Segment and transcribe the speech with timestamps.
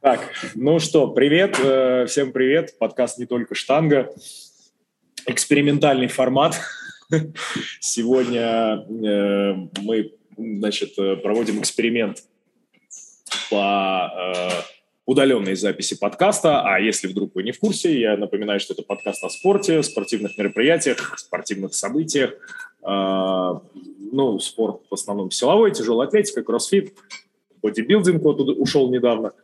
[0.00, 2.78] Так, ну что, привет, э, всем привет.
[2.78, 4.10] Подкаст «Не только штанга».
[5.26, 6.58] Экспериментальный формат.
[7.80, 12.24] Сегодня э, мы, значит, проводим эксперимент
[13.50, 14.48] по э,
[15.04, 16.62] удаленной записи подкаста.
[16.62, 20.38] А если вдруг вы не в курсе, я напоминаю, что это подкаст о спорте, спортивных
[20.38, 22.32] мероприятиях, спортивных событиях.
[22.82, 26.94] Ну, спорт в основном силовой, тяжелая атлетика, кроссфит–
[27.62, 29.32] бодибилдинг вот ушел недавно.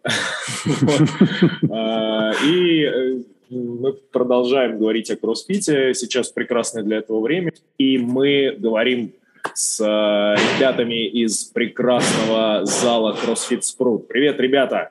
[1.70, 5.94] А, и э, мы продолжаем говорить о кроссфите.
[5.94, 7.52] Сейчас прекрасное для этого время.
[7.78, 9.12] И мы говорим
[9.54, 14.06] с э, ребятами из прекрасного зала CrossFit Sprut.
[14.08, 14.90] Привет, ребята!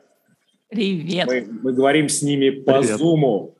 [0.69, 1.27] Привет!
[1.27, 2.99] Мы, мы говорим с ними по Привет.
[2.99, 3.54] Zoom.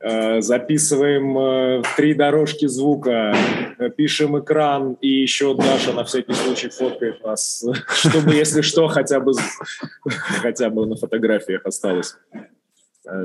[0.00, 3.34] Э, записываем э, три дорожки звука,
[3.78, 9.18] э, пишем экран, и еще Даша на всякий случай фоткает нас, чтобы, если что, хотя
[9.18, 9.32] бы,
[10.04, 12.16] хотя бы на фотографиях осталось,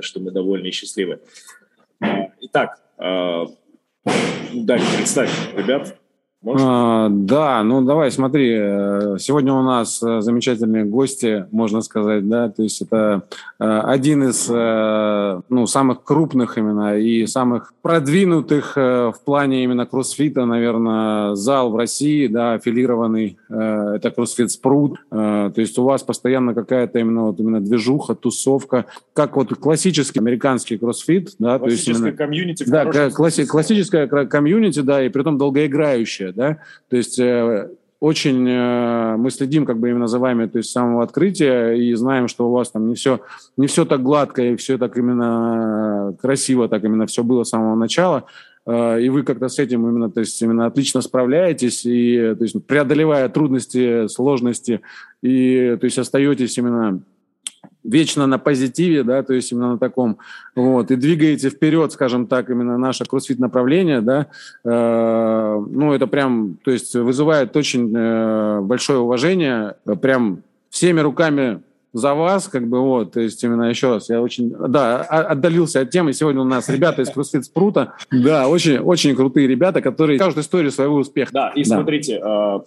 [0.02, 1.20] что мы довольны и счастливы.
[2.42, 5.96] Итак, Дань, представь, ребят.
[6.46, 12.50] А, да, ну давай, смотри, э, сегодня у нас э, замечательные гости, можно сказать, да,
[12.50, 13.24] то есть это
[13.60, 14.50] э, один из
[15.50, 22.28] ну, самых крупных именно и самых продвинутых в плане именно кроссфита, наверное, зал в России,
[22.28, 28.16] да, аффилированный, это кроссфит Спрут, то есть у вас постоянно какая-то именно вот именно движуха,
[28.16, 32.64] тусовка, как вот классический американский кроссфит, да, то есть именно, комьюнити.
[32.68, 35.38] Да, класси, классическая комьюнити, да, и при том
[36.36, 40.72] да, то есть э, очень э, мы следим как бы именно за вами, то есть
[40.72, 43.22] самого открытия и знаем, что у вас там не все,
[43.56, 47.76] не все так гладко и все так именно красиво, так именно все было с самого
[47.76, 48.26] начала,
[48.66, 52.66] э, и вы как-то с этим именно, то есть именно отлично справляетесь и то есть
[52.66, 54.82] преодолевая трудности, сложности
[55.22, 57.02] и то есть остаетесь именно
[57.84, 60.18] вечно на позитиве, да, то есть именно на таком,
[60.56, 64.28] вот, и двигаете вперед, скажем так, именно наше кроссфит направление, да,
[64.64, 72.16] э, ну, это прям, то есть вызывает очень э, большое уважение, прям всеми руками за
[72.16, 76.14] вас, как бы вот, то есть именно еще раз, я очень, да, отдалился от темы.
[76.14, 80.72] Сегодня у нас ребята из CrossFit Спрута, да, очень, очень крутые ребята, которые скажут историю
[80.72, 81.32] своего успеха.
[81.32, 81.76] Да, и да.
[81.76, 82.60] смотрите, э,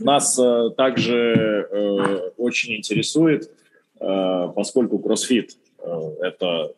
[0.00, 3.67] нас э, также э, очень интересует Э,
[3.98, 6.72] поскольку кроссфит э,– это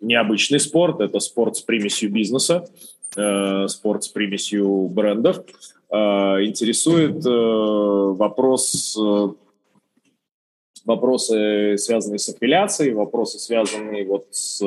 [0.00, 2.68] необычный спорт, это спорт с примесью бизнеса,
[3.16, 5.44] э, спорт с примесью брендов.
[5.88, 7.24] Интересует
[8.18, 8.98] вопрос
[10.84, 14.58] вопросы, связанные с аффилиацией, вопросы, связанные вот с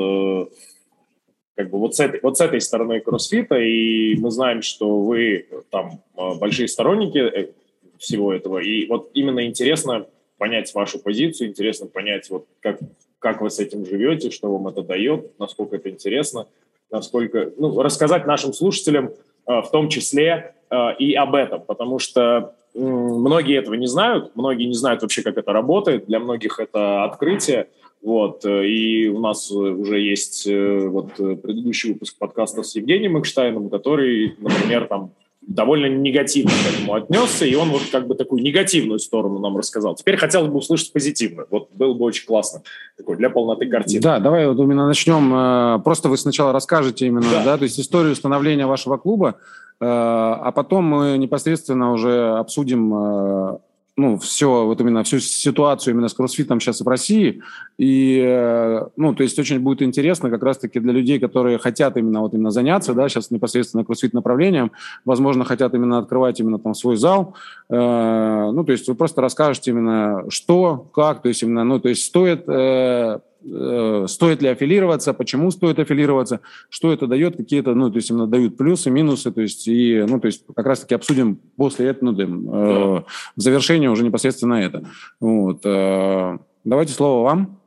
[1.56, 5.46] как бы вот с этой, вот с этой стороной кроссфита, и мы знаем, что вы
[5.70, 6.02] там
[6.40, 7.54] большие сторонники
[7.98, 10.08] всего этого, и вот именно интересно
[10.40, 12.80] понять вашу позицию, интересно понять, вот как,
[13.20, 16.48] как вы с этим живете, что вам это дает, насколько это интересно,
[16.90, 19.12] насколько, ну, рассказать нашим слушателям
[19.46, 24.66] э, в том числе э, и об этом, потому что многие этого не знают, многие
[24.66, 27.68] не знают вообще, как это работает, для многих это открытие,
[28.02, 34.36] вот, э, и у нас уже есть вот предыдущий выпуск подкаста с Евгением Экштайном, который,
[34.40, 35.12] например, там
[35.42, 39.96] довольно негативно к этому отнесся, и он вот как бы такую негативную сторону нам рассказал.
[39.96, 41.48] Теперь хотелось бы услышать позитивную.
[41.50, 42.62] Вот было бы очень классно
[42.98, 44.02] такой для полноты картины.
[44.02, 45.34] Да, давай вот именно начнем.
[45.34, 49.38] Э, просто вы сначала расскажете именно, да, да то есть историю становления вашего клуба,
[49.80, 53.58] э, а потом мы непосредственно уже обсудим э,
[54.00, 57.42] ну, все, вот именно всю ситуацию именно с кроссфитом сейчас в России.
[57.78, 62.22] И, э, ну, то есть очень будет интересно как раз-таки для людей, которые хотят именно
[62.22, 64.72] вот именно заняться, да, сейчас непосредственно кроссфит направлением,
[65.06, 67.36] возможно, хотят именно открывать именно там свой зал.
[67.70, 71.90] Э, ну, то есть вы просто расскажете именно что, как, то есть именно, ну, то
[71.90, 77.98] есть стоит э, стоит ли аффилироваться, почему стоит аффилироваться, что это дает, какие-то, ну, то
[77.98, 81.88] есть именно дают плюсы, минусы, то есть, и, ну, то есть как раз-таки обсудим после
[81.88, 84.84] этого, ну, да, э, в завершении уже непосредственно это.
[85.20, 85.62] Вот.
[85.64, 87.60] Э, давайте слово вам.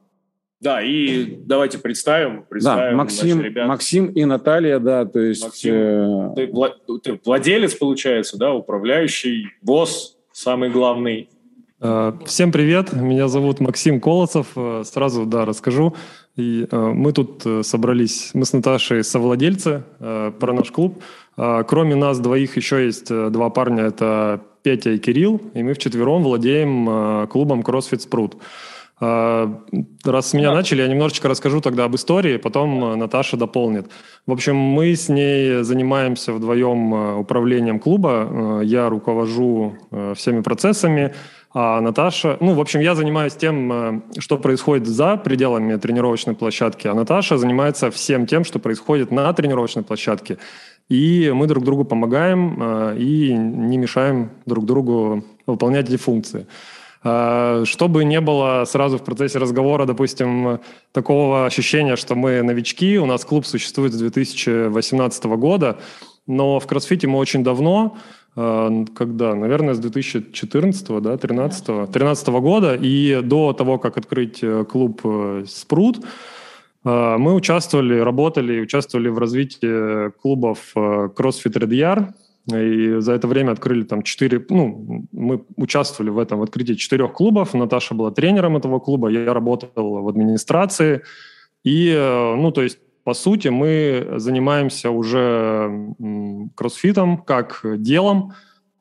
[0.61, 2.45] Да, и давайте представим.
[2.49, 5.43] представим да, Максим, Максим и Наталья, да, то есть...
[5.43, 6.35] Максим, э...
[6.37, 11.42] ты, вла- ты владелец, получается, да, управляющий, босс, самый главный Э,
[11.83, 15.97] всем привет, меня зовут Максим Колосов, э, сразу, да, расскажу.
[16.37, 21.03] И э, мы тут собрались, мы с Наташей совладельцы про наш клуб.
[21.35, 27.27] Кроме нас двоих еще есть два парня, это Петя и Кирилл, и мы вчетвером владеем
[27.27, 28.35] клубом CrossFit Sprut.
[29.01, 33.87] Раз меня начали, я немножечко расскажу тогда об истории, потом Наташа дополнит.
[34.27, 38.61] В общем, мы с ней занимаемся вдвоем управлением клуба.
[38.63, 39.75] Я руковожу
[40.15, 41.15] всеми процессами,
[41.55, 46.87] А Наташа, ну, в общем, я занимаюсь тем, э, что происходит за пределами тренировочной площадки,
[46.87, 50.39] а Наташа занимается всем тем, что происходит на тренировочной площадке.
[50.89, 56.47] И мы друг другу помогаем э, и не мешаем друг другу выполнять эти функции.
[57.05, 60.59] Э, чтобы не было сразу в процессе разговора, допустим,
[60.93, 65.79] такого ощущения, что мы новички, у нас клуб существует с 2018 года,
[66.27, 67.99] но в кроссфите мы очень давно,
[68.35, 75.03] когда, наверное, с 2014, да, 13, 13 года, и до того, как открыть клуб
[75.47, 76.05] «Спрут»,
[76.85, 82.15] мы участвовали, работали, участвовали в развитии клубов CrossFit Red Yard,
[82.51, 87.13] и за это время открыли там четыре, ну, мы участвовали в этом в открытии четырех
[87.13, 87.55] клубов.
[87.55, 91.03] Наташа была тренером этого клуба, я работал в администрации.
[91.63, 95.95] И, э, ну, то есть, по сути, мы занимаемся уже
[96.55, 98.35] кроссфитом как делом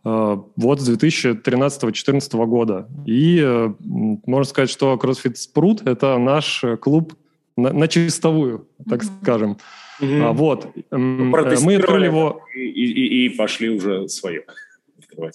[0.05, 2.87] э, вот с 2013-2014 года.
[3.05, 7.13] И э, можно сказать, что CrossFit Спрут– это наш клуб
[7.57, 9.21] на, на чистовую, так mm-hmm.
[9.21, 9.57] скажем.
[10.01, 10.67] А, вот.
[10.91, 12.41] Мы открыли его...
[12.55, 14.43] И, и, и пошли уже свое.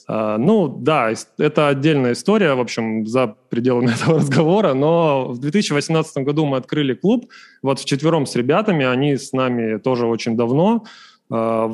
[0.08, 6.19] А, ну, да, это отдельная история, в общем, за пределами этого разговора, но в 2018
[6.19, 7.31] году мы открыли клуб,
[7.62, 10.84] вот вчетвером с ребятами, они с нами тоже очень давно,
[11.31, 11.73] а,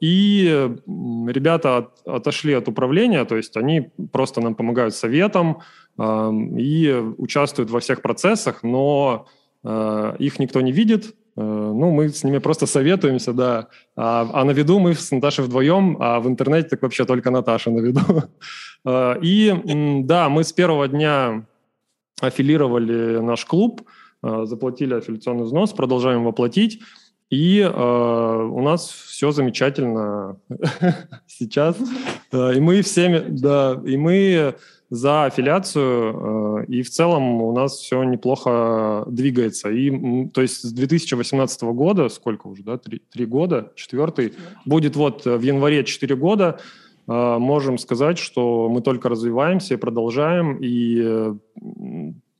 [0.00, 5.62] и ребята от, отошли от управления, то есть они просто нам помогают советом
[5.98, 9.26] и участвуют во всех процессах, но
[9.62, 13.68] а, их никто не видит, ну, мы с ними просто советуемся, да.
[13.96, 17.70] А, а на виду мы с Наташей вдвоем, а в интернете так вообще только Наташа
[17.70, 18.00] на виду.
[18.82, 19.52] Э, и
[20.04, 21.44] да, мы с первого дня
[22.18, 23.82] аффилировали наш клуб,
[24.22, 26.80] э, заплатили аффилиационный взнос, продолжаем его платить.
[27.28, 30.38] И э, у нас все замечательно
[31.26, 31.76] сейчас.
[32.32, 34.54] И мы всеми, да, и мы
[34.90, 39.70] за аффилиацию, э, и в целом у нас все неплохо двигается.
[39.70, 44.34] И, то есть с 2018 года, сколько уже, да, три, три года, четвертый,
[44.66, 46.58] будет вот в январе четыре года,
[47.06, 51.34] э, можем сказать, что мы только развиваемся и продолжаем, и э,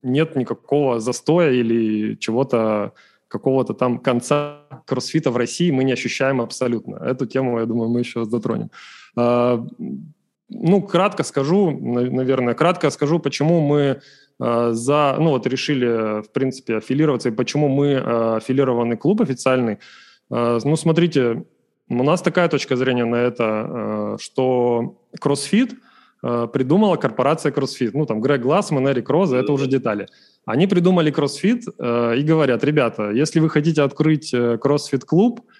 [0.02, 2.94] нет никакого застоя или чего-то,
[3.28, 6.96] какого-то там конца кроссфита в России мы не ощущаем абсолютно.
[6.96, 8.70] Эту тему, я думаю, мы еще затронем.
[10.50, 14.00] Ну, кратко скажу, наверное, кратко скажу, почему мы
[14.40, 19.78] э, за, ну вот решили, в принципе, аффилироваться, и почему мы э, аффилированный клуб официальный.
[20.30, 21.44] Э, ну, смотрите,
[21.88, 25.74] у нас такая точка зрения на это, что CrossFit
[26.52, 27.90] придумала корпорация CrossFit.
[27.94, 30.06] Ну, там, Грег Глассман, Эрик Роза, это уже детали.
[30.44, 35.59] Они придумали CrossFit и говорят, ребята, если вы хотите открыть CrossFit клуб, а,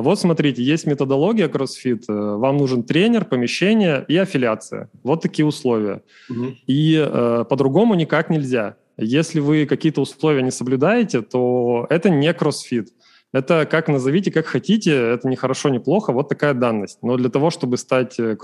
[0.00, 4.88] вот смотрите, есть методология CrossFit, э, вам нужен тренер, помещение и аффилиация.
[5.02, 6.02] Вот такие условия.
[6.30, 6.54] Угу.
[6.66, 8.76] И э, по-другому никак нельзя.
[8.96, 12.86] Если вы какие-то условия не соблюдаете, то это не CrossFit.
[13.32, 17.00] Это как назовите, как хотите, это не хорошо, не плохо, вот такая данность.
[17.02, 18.36] Но для того, чтобы стать э,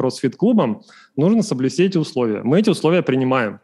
[1.17, 2.43] нужно соблюсти эти условия.
[2.43, 3.61] Мы эти условия принимаем.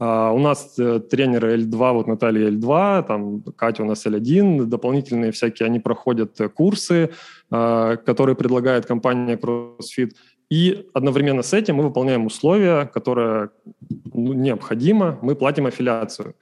[0.00, 5.30] Uh, у нас э, тренеры L2, вот Наталья L2, там Катя у нас L1, дополнительные
[5.30, 7.10] всякие, они проходят э, курсы,
[7.50, 10.12] uh, которые предлагает компания CrossFit.
[10.48, 13.50] И одновременно с этим мы выполняем условия, которые
[14.14, 16.34] ну, необходимо, мы платим аффилиацию.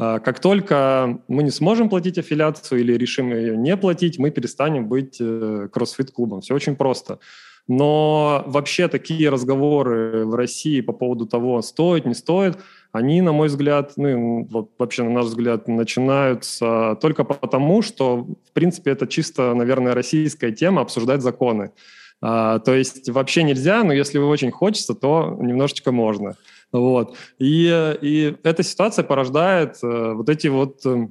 [0.00, 4.88] Uh, как только мы не сможем платить аффилиацию или решим ее не платить, мы перестанем
[4.88, 6.40] быть CrossFit-клубом.
[6.40, 7.18] Все очень просто.
[7.68, 12.56] Но вообще такие разговоры в России по поводу того, стоит, не стоит–
[12.92, 14.46] они, на мой взгляд, ну,
[14.78, 20.82] вообще, на наш взгляд, начинаются только потому, что, в принципе, это чисто, наверное, российская тема
[20.82, 21.72] обсуждать законы.
[22.20, 26.36] А, то есть вообще нельзя, но если очень хочется, то немножечко можно.
[26.70, 27.16] Вот.
[27.38, 31.08] И, и эта ситуация порождает э, вот эти вот э,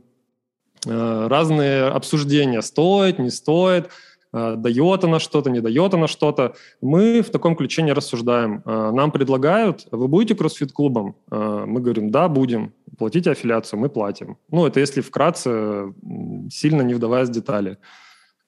[0.86, 3.88] разные обсуждения, стоит, не стоит, Э,
[4.34, 6.56] дает она что-то, не дает она что-то.
[6.82, 8.62] Мы в таком ключе не рассуждаем.
[8.66, 11.16] Э, нам предлагают, вы будете кроссфит-клубом?
[11.30, 12.74] Э, мы говорим, да, будем.
[12.98, 14.38] Платите аффилиацию, мы платим.
[14.50, 15.94] Ну, это если вкратце,
[16.50, 17.78] сильно не вдаваясь в детали.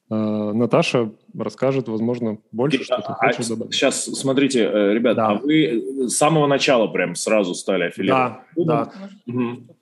[0.10, 3.74] Наташа расскажет, возможно, больше, что ты а, хочешь добавить.
[3.74, 5.28] Сейчас, смотрите, ребята, да.
[5.30, 8.42] а вы с самого начала прям сразу стали аффилиатом?
[8.56, 8.92] Да, да.
[9.26, 9.76] Угу.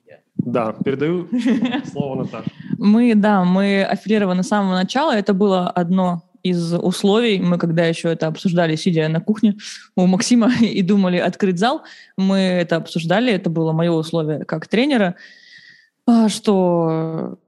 [0.44, 1.28] Да, передаю
[1.92, 2.50] слово Наташе.
[2.78, 5.12] Мы, да, мы аффилированы с самого начала.
[5.12, 7.40] Это было одно из условий.
[7.40, 9.56] Мы когда еще это обсуждали, сидя на кухне
[9.94, 11.82] у Максима и думали открыть зал,
[12.16, 13.32] мы это обсуждали.
[13.32, 15.14] Это было мое условие как тренера,
[16.06, 17.38] а, что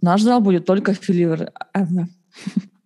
[0.00, 1.50] наш зал будет только аффилирован.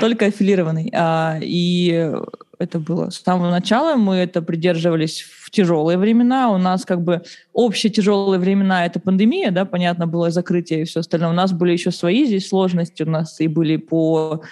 [0.00, 0.90] только аффилированный.
[0.94, 2.10] А, и
[2.58, 3.96] это было с самого начала.
[3.96, 6.50] Мы это придерживались в тяжелые времена.
[6.50, 11.00] У нас как бы общие тяжелые времена— это пандемия, да, понятно, было закрытие и все
[11.00, 11.30] остальное.
[11.30, 13.02] У нас были еще свои здесь сложности.
[13.02, 14.42] У нас и были по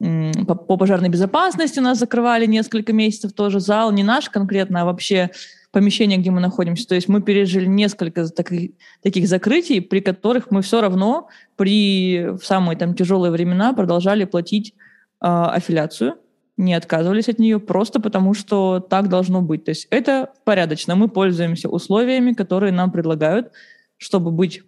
[0.00, 4.84] по, по пожарной безопасности у нас закрывали несколько месяцев тоже зал, не наш конкретно, а
[4.86, 5.30] вообще
[5.72, 6.86] помещение, где мы находимся.
[6.88, 8.72] То есть мы пережили несколько таких,
[9.02, 14.74] таких закрытий, при которых мы все равно при в самые там тяжелые времена продолжали платить
[15.20, 16.16] э, аффилиацию,
[16.56, 19.64] не отказывались от нее просто потому, что так должно быть.
[19.64, 20.96] То есть это порядочно.
[20.96, 23.52] Мы пользуемся условиями, которые нам предлагают,
[23.96, 24.62] чтобы быть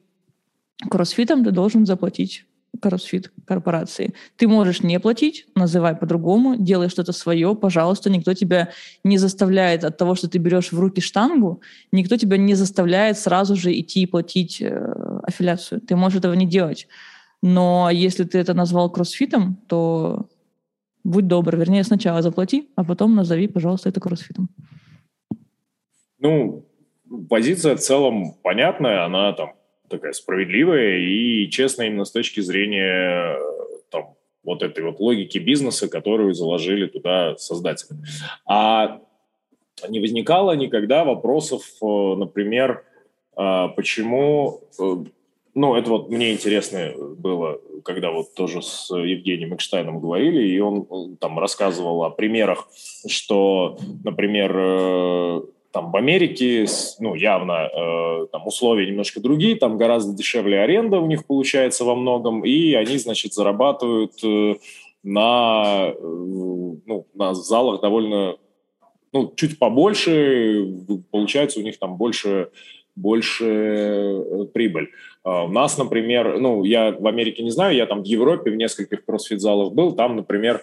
[0.89, 2.47] кроссфитом, ты должен заплатить
[2.81, 4.15] CrossFit корпорации.
[4.37, 8.71] Ты можешь не платить, называй по-другому, делай что-то свое, пожалуйста, никто тебя
[9.05, 11.61] не заставляет от того, что ты берешь в руки штангу,
[11.93, 15.81] никто тебя не заставляет сразу же идти и платить э, аффилиацию.
[15.81, 16.89] Ты можешь этого не делать.
[17.43, 20.29] Но если ты это назвал кроссфитом, то
[21.05, 24.49] будь добр, вернее, сначала заплати, а потом назови, пожалуйста, это кроссфитом.
[26.19, 26.65] Ну,
[27.29, 29.55] позиция в целом понятная, она там
[29.93, 33.39] такая справедливая и честная именно с точки зрения
[33.91, 37.99] там, вот этой вот логики бизнеса, которую заложили туда создатели.
[38.47, 39.01] А
[39.89, 42.85] не возникало никогда вопросов, э, например,
[43.35, 44.61] а, почему...
[44.81, 45.05] Э,
[45.55, 50.87] ну, это вот мне интересно было, когда вот тоже с Евгением Экштайном говорили, и он
[50.91, 52.69] э, там рассказывал о примерах,
[53.07, 56.67] что, например, там в Америке,
[57.01, 61.95] ну, явно э, там условия немножко другие, там гораздо дешевле аренда у них получается во
[61.95, 64.57] многом, и они, значит, зарабатывают э,
[65.03, 68.37] на, э, ну, на залах довольно,
[69.13, 70.67] ну, чуть побольше,
[71.11, 72.51] получается у них там больше,
[72.95, 74.91] больше э, прибыль.
[75.25, 78.57] Uh, у нас, например, ну, я в Америке не знаю, я там в Европе в
[78.57, 80.63] нескольких кроссфит-залах был, там, например,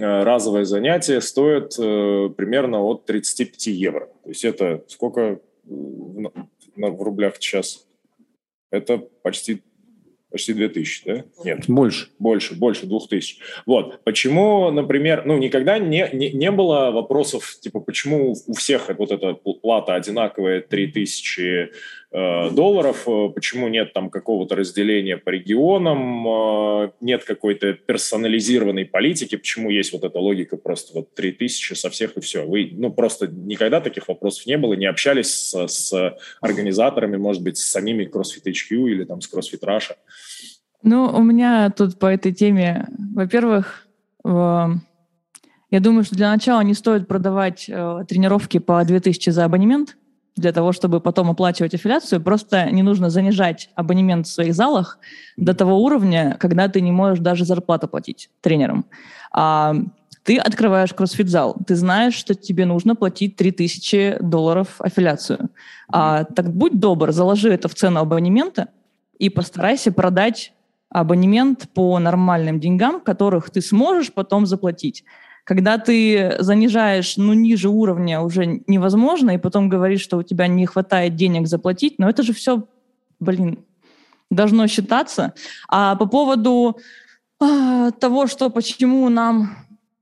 [0.00, 4.06] разовое занятие стоит э, примерно от 35 евро.
[4.24, 6.30] То есть это сколько в,
[6.76, 7.86] в рублях сейчас?
[8.70, 9.62] Это почти
[10.30, 11.24] Почти 2000, да?
[11.44, 11.64] Нет.
[11.66, 12.08] Больше.
[12.20, 13.40] Больше, больше 2000.
[13.66, 14.04] Вот.
[14.04, 19.34] Почему, например, ну, никогда не, не, не было вопросов, типа, почему у всех вот эта
[19.34, 21.70] плата одинаковая 3000 э,
[22.12, 29.70] долларов, э, почему нет там какого-то разделения по регионам, э, нет какой-то персонализированной политики, почему
[29.70, 32.44] есть вот эта логика просто вот 3000 со всех и все.
[32.44, 37.58] Вы, ну, просто никогда таких вопросов не было, не общались с, с организаторами, может быть,
[37.58, 39.94] с самими CrossFit HQ или там с CrossFit Russia?
[40.82, 43.86] Ну, у меня тут по этой теме, во-первых,
[45.70, 49.96] я думаю, что для начала не стоит продавать э, тренировки по 2000 за абонемент,
[50.36, 52.20] для того, чтобы потом оплачивать аффилиацию.
[52.20, 54.98] Просто не нужно занижать абонемент в своих залах
[55.36, 58.86] до того уровня, когда ты не можешь даже зарплату платить тренерам.
[59.32, 59.74] А
[60.22, 65.50] ты открываешь кроссфит-зал, ты знаешь, что тебе нужно платить 3000 долларов аффилиацию.
[65.88, 68.68] А, так будь добр, заложи это в цену абонемента
[69.18, 70.52] и постарайся продать
[70.90, 75.04] абонемент по нормальным деньгам, которых ты сможешь потом заплатить.
[75.50, 80.64] Когда ты занижаешь, ну, ниже уровня уже невозможно, и потом говоришь, что у тебя не
[80.64, 82.68] хватает денег заплатить, но это же все,
[83.18, 83.58] блин,
[84.30, 85.34] должно считаться.
[85.68, 86.78] А по поводу
[87.40, 89.56] а, того, что почему нам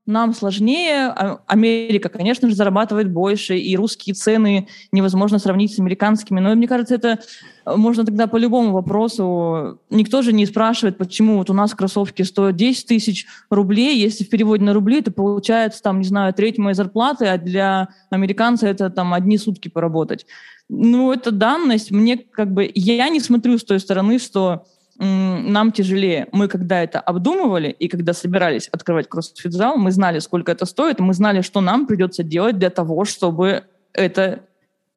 [0.09, 1.09] нам сложнее.
[1.09, 6.41] А, Америка, конечно же, зарабатывает больше, и русские цены невозможно сравнить с американскими.
[6.41, 7.21] Но мне кажется, это
[7.67, 9.79] э, можно тогда по любому вопросу.
[9.91, 13.99] Никто же не спрашивает, почему вот у нас кроссовки стоят 10 тысяч рублей.
[14.01, 17.89] Если в переводе на рубли, это получается, там, не знаю, треть моей зарплаты, а для
[18.09, 20.25] американца это там одни сутки поработать.
[20.71, 21.91] Ну, это данность.
[21.91, 22.71] Мне как бы...
[22.75, 24.65] Я не смотрю с той стороны, что
[24.99, 26.27] нам тяжелее.
[26.33, 31.15] Мы когда это обдумывали и когда собирались открывать кроссфит-зал, мы знали, сколько это стоит, мы
[31.15, 34.41] знали, что нам придется делать для того, чтобы это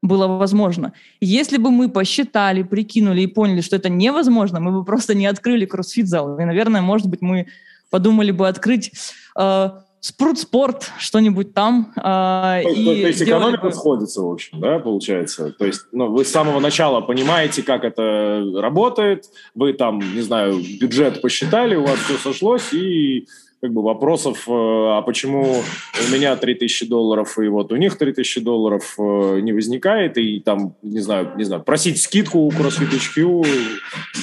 [0.01, 0.93] было возможно.
[1.19, 5.65] Если бы мы посчитали, прикинули и поняли, что это невозможно, мы бы просто не открыли
[5.65, 6.39] кроссфит-зал.
[6.39, 7.47] И, наверное, может быть, мы
[7.91, 8.91] подумали бы открыть
[9.37, 9.69] э,
[10.01, 11.93] спорт, что-нибудь там.
[11.95, 13.71] Э, то, и то, то есть экономика бы...
[13.71, 15.51] сходится, в общем, да, получается?
[15.51, 20.59] То есть ну, вы с самого начала понимаете, как это работает, вы там, не знаю,
[20.79, 23.27] бюджет посчитали, у вас все сошлось, и
[23.61, 28.41] как бы вопросов, э, а почему у меня 3000 долларов и вот у них 3000
[28.41, 33.47] долларов э, не возникает, и там, не знаю, не знаю, просить скидку у CrossFit HQ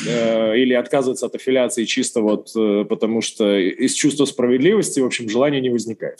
[0.09, 2.53] э, или отказываться от аффилиации чисто вот
[2.89, 6.19] потому что из чувства справедливости, в общем, желания не возникает.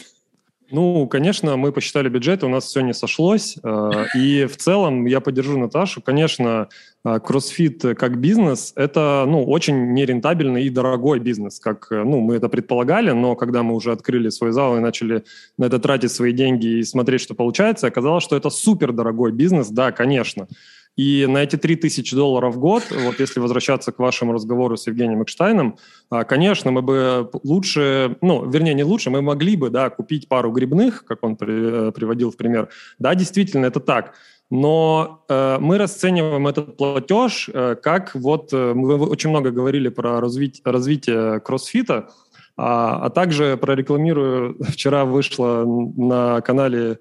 [0.71, 3.57] Ну, конечно, мы посчитали бюджет, у нас все не сошлось.
[3.63, 6.03] Э, и в целом я поддержу Наташу.
[6.03, 6.69] Конечно,
[7.05, 12.51] э, кроссфит как бизнес– это ну, очень нерентабельный и дорогой бизнес, как ну, мы это
[12.51, 15.25] предполагали, но когда мы уже открыли свой зал и начали
[15.57, 19.69] на это тратить свои деньги и смотреть, что получается, оказалось, что это супер дорогой бизнес,
[19.69, 20.49] да, конечно.
[20.99, 25.23] И на эти 3000 долларов в год, вот если возвращаться к вашему разговору с Евгением
[25.23, 25.79] Экштайном,
[26.11, 30.51] а, конечно, мы бы лучше, ну, вернее, не лучше, мы могли бы, да, купить пару
[30.51, 32.69] грибных, как он при, э, приводил в пример.
[32.99, 34.15] Да, действительно, это так.
[34.51, 40.21] Но э, мы расцениваем этот платеж э, как вот, э, мы очень много говорили про
[40.21, 42.09] развитие, развитие кроссфита,
[42.57, 45.65] а, а также прорекламирую, вчера вышло
[45.97, 46.99] на канале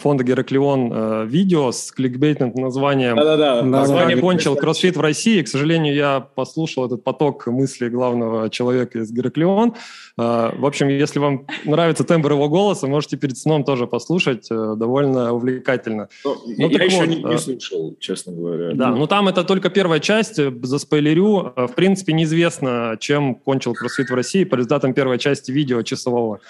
[0.00, 3.62] фонда Гераклион э, видео с кликбейтным названием Да-да-да.
[3.62, 5.42] «Название кончил кроссфит в России».
[5.42, 9.74] К сожалению, я послушал этот поток мыслей главного человека из Гераклион.
[10.18, 14.48] Э, в общем, если вам нравится тембр его голоса, можете перед сном тоже послушать.
[14.48, 16.08] Довольно увлекательно.
[16.24, 18.74] Ну, ну, я еще вот, не, не слушал, честно говоря.
[18.74, 20.36] Да, ну там это только первая часть.
[20.36, 21.52] За спойлерю.
[21.56, 26.40] В принципе, неизвестно, чем кончил кроссфит в России по результатам первой части видео часового.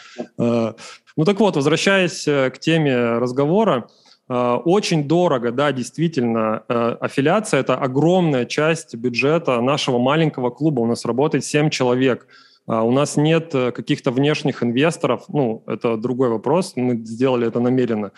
[1.17, 3.89] Ну так вот, возвращаясь э, к теме разговора,
[4.29, 6.65] э, очень дорого, да, действительно.
[6.69, 10.81] Э, аффилиация– это огромная часть бюджета нашего маленького клуба.
[10.81, 12.27] У нас работает 7 человек.
[12.67, 15.25] У нас нет каких-то внешних инвесторов.
[15.29, 16.73] Ну, это другой вопрос.
[16.77, 18.13] Мы сделали это намеренно.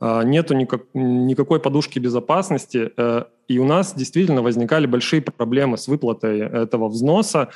[0.00, 2.92] Нету никак, никакой подушки безопасности.
[3.48, 7.48] И у нас действительно возникали большие проблемы с выплатой этого взноса.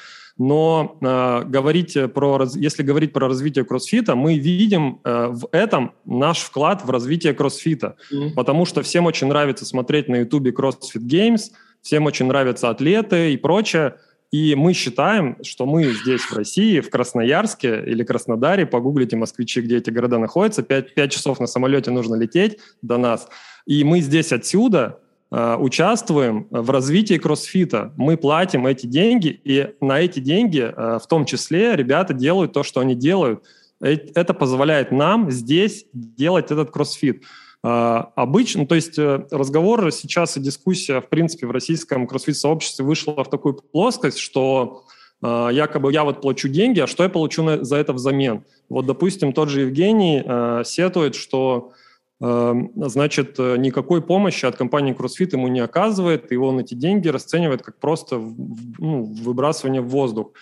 [0.43, 6.39] Но э, говорить про, если говорить про развитие кроссфита, мы видим э, в этом наш
[6.39, 8.31] вклад в развитие кроссфита, mm-hmm.
[8.35, 11.51] потому что всем очень нравится смотреть на ютубе CrossFit Games,
[11.83, 13.97] всем очень нравятся атлеты и прочее.
[14.31, 19.79] И мы считаем, что мы здесь, в России, в Красноярске или Краснодаре, погуглите москвичи, где
[19.79, 23.29] эти города находятся, 5, 5 часов на самолете нужно лететь до нас.
[23.67, 25.01] И мы здесь отсюда
[25.33, 27.93] Э, участвуем в развитии кроссфита.
[27.97, 32.65] Мы платим эти деньги, и на эти деньги э, в том числе ребята делают то,
[32.65, 33.45] что они делают.
[33.81, 37.23] Это позволяет нам здесь делать этот кроссфит.
[37.63, 43.29] Uh, обычно, то есть разговор сейчас и дискуссия, в принципе, в российском кроссфит-сообществе вышла в
[43.29, 44.85] такую плоскость, что
[45.23, 48.45] uh, якобы я вот плачу деньги, а что я получу за это взамен?
[48.71, 51.73] Вот, допустим, тот же Евгений uh, сетует, что
[52.21, 57.63] значит, э, никакой помощи от компании CrossFit ему не оказывает, и он эти деньги расценивает
[57.63, 60.33] как просто ну, выбрасывание в воздух.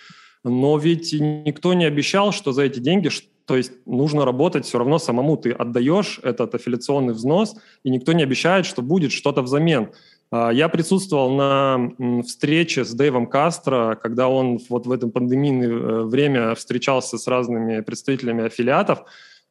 [0.43, 3.09] Но ведь никто не обещал, что за эти деньги,
[3.45, 5.35] то есть нужно работать все равно самому.
[5.37, 9.89] Ты отдаешь этот аффилиационный взнос, и никто не обещает, что будет что-то взамен.
[10.31, 11.91] А, я присутствовал на
[12.23, 17.81] встрече с Дэйвом Кастро, когда он вот в это пандемийное э, время встречался с разными
[17.81, 19.03] представителями аффилиатов,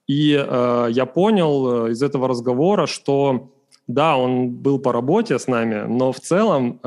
[0.07, 3.53] и э, я понял э, из этого разговора, что
[3.89, 6.79] да, он был по работе с нами, но в целом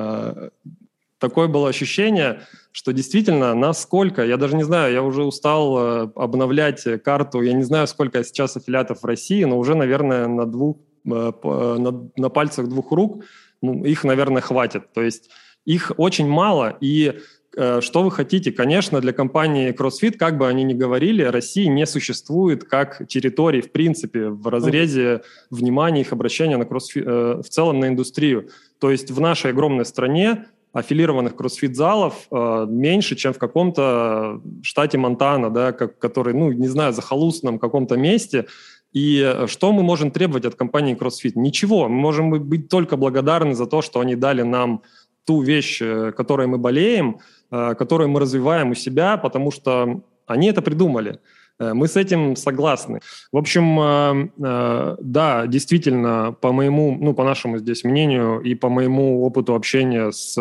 [1.18, 6.84] такое было ощущение, что действительно насколько, я даже не знаю, я уже устал э, обновлять
[7.04, 11.10] карту, я не знаю, сколько сейчас аффилиатов в России, но уже, наверное, на двух, э,
[11.10, 13.24] на, на пальцах двух рук
[13.62, 14.92] ну, их, наверное, хватит.
[14.94, 15.30] То есть
[15.66, 17.20] их очень мало, и
[17.56, 18.52] Э, что вы хотите?
[18.52, 23.72] Конечно, для компании CrossFit, как бы они ни говорили, России не существует как территории, в
[23.72, 28.50] принципе, в разрезе внимания их обращения на э, в целом на индустрию.
[28.80, 35.50] То есть в нашей огромной стране аффилированных кроссфит-залов э, меньше, чем в каком-то штате Монтана,
[35.50, 38.46] да, как, который, ну, не знаю, захолустном каком-то месте.
[38.94, 41.34] И что мы можем требовать от компании CrossFit?
[41.36, 41.88] Ничего.
[41.88, 44.82] Мы можем быть только благодарны за то, что они дали нам
[45.26, 45.82] ту вещь,
[46.16, 47.20] которой мы болеем,
[47.52, 51.20] Э, которую мы развиваем у себя, потому что они это придумали.
[51.62, 53.00] Э, мы с этим согласны.
[53.32, 59.24] В общем, э, да, действительно, по моему, ну, по нашему здесь мнению и по моему
[59.24, 60.38] опыту общения с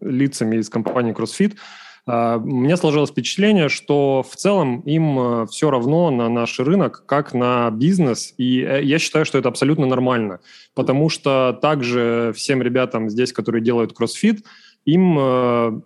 [0.00, 1.56] лицами из компании CrossFit,
[2.06, 8.32] мне сложилось впечатление, что в целом им все равно на наш рынок, как на бизнес,
[8.38, 10.38] и я считаю, что это абсолютно нормально,
[10.74, 14.44] потому что также всем ребятам здесь, которые делают CrossFit,
[14.84, 15.82] им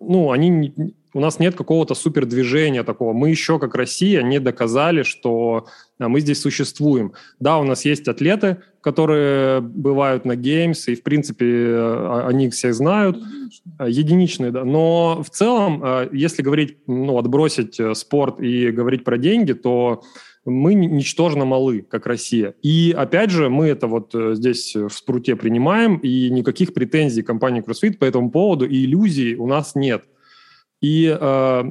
[0.00, 3.12] ну, они, у нас нет какого-то супердвижения такого.
[3.12, 5.66] Мы еще, как Россия, не доказали, что
[5.98, 7.12] а, мы здесь существуем.
[7.40, 12.54] Да, у нас есть атлеты, которые бывают на Games, и, в принципе, а, они их
[12.54, 13.16] всех знают.
[13.16, 13.98] Единичные.
[13.98, 14.64] Единичные, да.
[14.64, 20.02] Но в целом, если говорить, ну, отбросить э, спорт и говорить про деньги, то
[20.44, 22.54] мы ничтожно малы, как Россия.
[22.62, 27.62] И опять же, мы это вот э, здесь в спруте принимаем, и никаких претензий компании
[27.62, 30.04] CrossFit по этому поводу и иллюзий у нас нет.
[30.80, 31.62] И, э,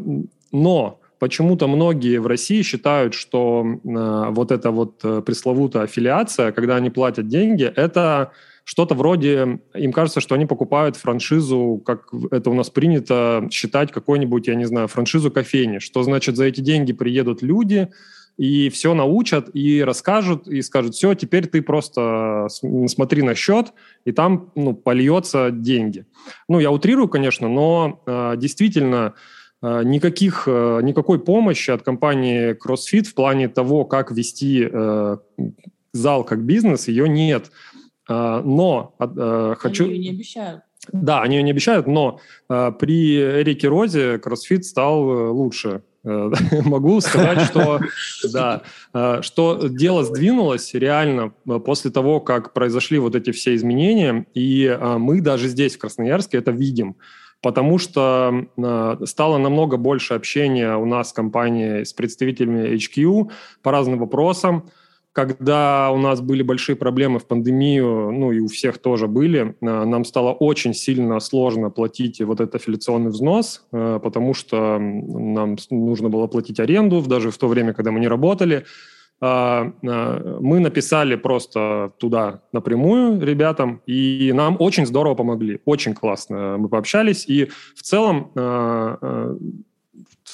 [0.52, 6.76] но почему-то многие в России считают, что э, вот эта вот э, пресловутая аффилиация, когда
[6.76, 8.32] они платят деньги, это
[8.63, 14.48] что-то вроде, им кажется, что они покупают франшизу, как это у нас принято считать, какой-нибудь,
[14.48, 17.88] я не знаю, франшизу кофейни, что значит за эти деньги приедут люди,
[18.38, 23.73] и все научат, и расскажут, и скажут, все, теперь ты просто смотри на счет,
[24.06, 26.06] и там ну, польется деньги.
[26.47, 29.15] Ну, я утрирую, конечно, но э, действительно
[29.62, 35.17] э, никаких, э, никакой помощи от компании CrossFit в плане того, как вести э,
[35.93, 37.52] зал как бизнес, ее нет.
[38.08, 39.86] Э, но э, хочу...
[39.86, 40.62] Они не обещают.
[40.93, 42.19] Да, они ее не обещают, но
[42.50, 45.82] э, при Эрике Розе CrossFit стал э, лучше.
[46.08, 46.32] Э,
[46.63, 47.80] могу сказать, что,
[48.32, 48.62] да,
[48.93, 54.78] э, что дело сдвинулось реально э, после того, как произошли вот эти все изменения, и
[54.98, 56.96] мы даже здесь, в Красноярске, это видим.
[57.41, 58.48] Потому что
[59.06, 64.70] стало намного больше общения у нас с компанией, с представителями HQ по разным вопросам
[65.17, 69.86] когда у нас были большие проблемы в пандемию, ну и у всех тоже были, э,
[69.86, 76.10] нам стало очень сильно сложно платить вот этот аффилиационный взнос, э, потому что нам нужно
[76.10, 78.65] было платить аренду, даже в то время, когда мы не работали.
[79.19, 86.58] А, э, мы написали просто туда напрямую ребятам, и нам очень здорово помогли, очень классно
[86.60, 88.32] мы пообщались, и в целом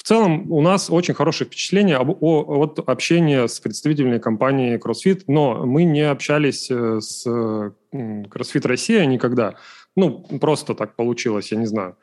[0.08, 5.64] целом у нас очень хорошее впечатление об, о, от общения с представителями компании CrossFit, но
[5.66, 9.54] мы не общались э, с CrossFit Россия никогда.
[9.96, 11.96] Ну, просто так получилось, я не знаю.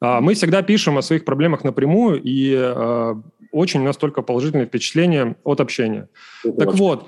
[0.00, 3.14] А, мы всегда пишем о своих проблемах напрямую, и э,
[3.50, 6.08] очень у нас только положительное впечатление от общения.
[6.44, 7.06] Это так вот,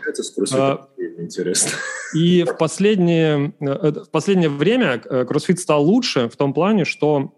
[0.53, 1.71] а, интересно.
[2.15, 7.35] И в последнее, э, в последнее время CrossFit стал лучше в том плане, что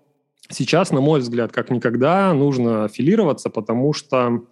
[0.50, 4.44] Сейчас, на мой взгляд, как никогда нужно аффилироваться, потому что,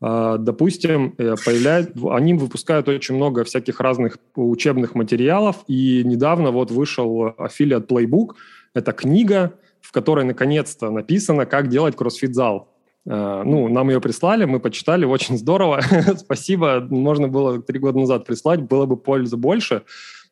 [0.00, 6.70] а, допустим, э, появляют, они выпускают очень много всяких разных учебных материалов, и недавно вот
[6.70, 8.34] вышел аффилиат Playbook.
[8.74, 12.68] Это книга, в которой наконец-то написано, как делать кроссфит-зал.
[13.08, 15.80] А, ну, нам ее прислали, мы почитали, очень здорово.
[16.16, 19.82] Спасибо, можно было три года назад прислать, было бы пользы больше.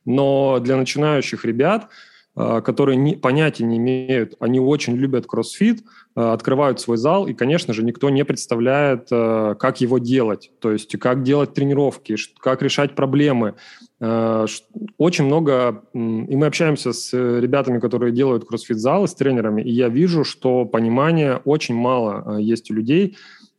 [0.04, 1.88] Но для начинающих ребят
[2.36, 5.82] которые не, понятия не имеют, они очень любят кроссфит,
[6.14, 10.70] а, открывают свой зал, и, конечно же, никто не представляет, а, как его делать, то
[10.70, 13.54] есть как делать тренировки, как решать проблемы.
[13.98, 20.22] Очень много, и мы общаемся с ребятами, которые делают кроссфит-залы, с тренерами, и я вижу,
[20.22, 23.16] что понимания очень мало есть у людей,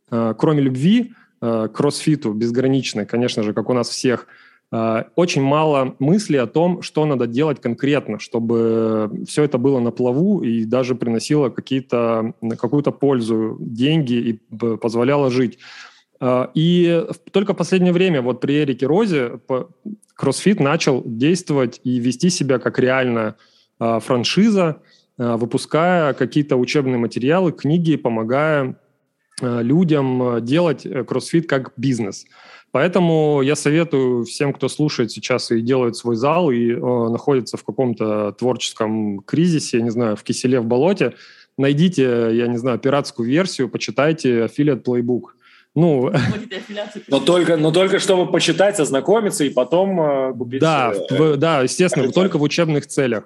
[0.10, 4.28] кроме любви к кроссфиту безграничной, конечно же, как у нас всех–
[4.70, 10.42] очень мало мыслей о том, что надо делать конкретно, чтобы все это было на плаву
[10.42, 15.60] и даже приносило какие-то, какую-то пользу, деньги и позволяло жить.
[16.20, 19.40] Э, и только в последнее время, вот при Эрике Розе,
[20.20, 23.38] CrossFit начал действовать и вести себя как реальная
[23.80, 24.82] э, франшиза,
[25.18, 28.80] выпуская какие-то учебные материалы, книги, помогая
[29.42, 32.26] людям делать CrossFit как бизнес–
[32.78, 37.64] Поэтому я советую всем, кто слушает сейчас и делает свой зал, и э, находится в
[37.64, 41.16] каком-то творческом кризисе, не знаю, в киселе, в болоте,
[41.58, 45.22] найдите, я не знаю, пиратскую версию, почитайте Affiliate Playbook.
[45.74, 46.12] Ну,
[47.08, 50.62] но только, но только чтобы почитать, ознакомиться и потом э, купить.
[50.62, 53.24] Да, э, в, да, естественно, только в учебных целях.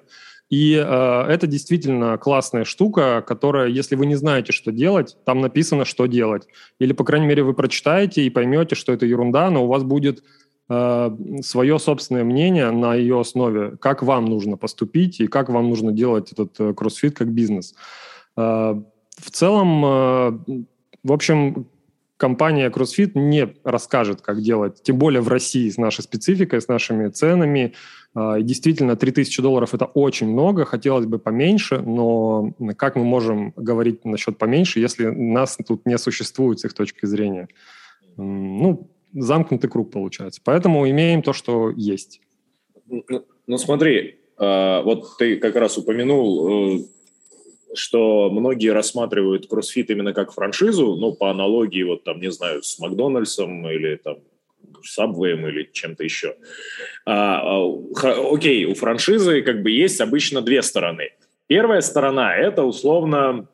[0.52, 5.86] И э, это действительно классная штука, которая, если вы не знаете, что делать, там написано,
[5.86, 6.46] что делать.
[6.78, 10.22] Или, по крайней мере, вы прочитаете и поймете, что это ерунда, но у вас будет
[10.68, 11.10] э,
[11.42, 16.32] свое собственное мнение на ее основе, как вам нужно поступить и как вам нужно делать
[16.32, 17.74] этот э, кроссфит как бизнес.
[18.36, 18.74] Э,
[19.16, 20.56] в целом, э,
[21.02, 21.66] в общем,
[22.18, 27.08] компания CrossFit не расскажет, как делать, тем более в России с нашей спецификой, с нашими
[27.08, 27.72] ценами,
[28.14, 34.04] и действительно, 3000 долларов– это очень много, хотелось бы поменьше, но как мы можем говорить
[34.04, 37.48] насчет поменьше, если нас тут не существует с их точки зрения?
[38.16, 40.40] Ну, замкнутый круг получается.
[40.44, 42.20] Поэтому имеем то, что есть.
[42.86, 46.84] Ну, ну смотри, а, вот ты как раз упомянул, э,
[47.74, 52.78] что многие рассматривают кроссфит именно как франшизу, ну, по аналогии, вот там, не знаю, с
[52.78, 54.16] Макдональдсом или там
[54.84, 56.36] Subway или чем-то еще.
[57.06, 61.10] А, а окей, у франшизы как бы есть обычно две стороны.
[61.46, 63.46] Первая сторона– это условно,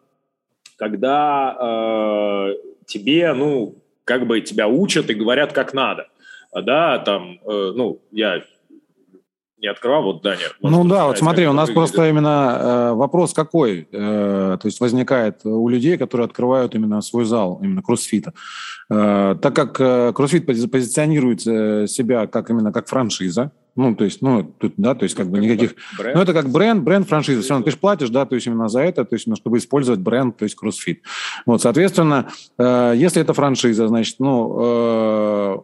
[0.77, 2.55] когда э,
[2.87, 6.09] тебе, ну, как бы тебя учат и говорят, как надо.
[6.53, 8.43] Да, там, э, ну, я
[9.61, 10.47] не открывал, вот Даня.
[10.61, 11.93] Ну да, вот смотри, у нас выглядит.
[11.93, 17.25] просто именно э, вопрос какой, э, то есть возникает у людей, которые открывают именно свой
[17.25, 18.33] зал, именно кроссфита.
[18.91, 24.23] Э, так как э, кроссфит позиционирует э, себя как именно как франшиза, ну, то есть,
[24.23, 25.77] ну, тут, да, то есть, как, как бы никаких...
[25.97, 26.17] Бренд?
[26.17, 27.43] Ну, это как бренд, бренд франшизы.
[27.43, 30.01] Все равно ты же платишь, да, то есть именно за это, то есть, чтобы использовать
[30.01, 30.97] бренд, то есть, CrossFit.
[31.47, 35.59] Вот, соответственно, э, если это франшиза, значит, ну, э,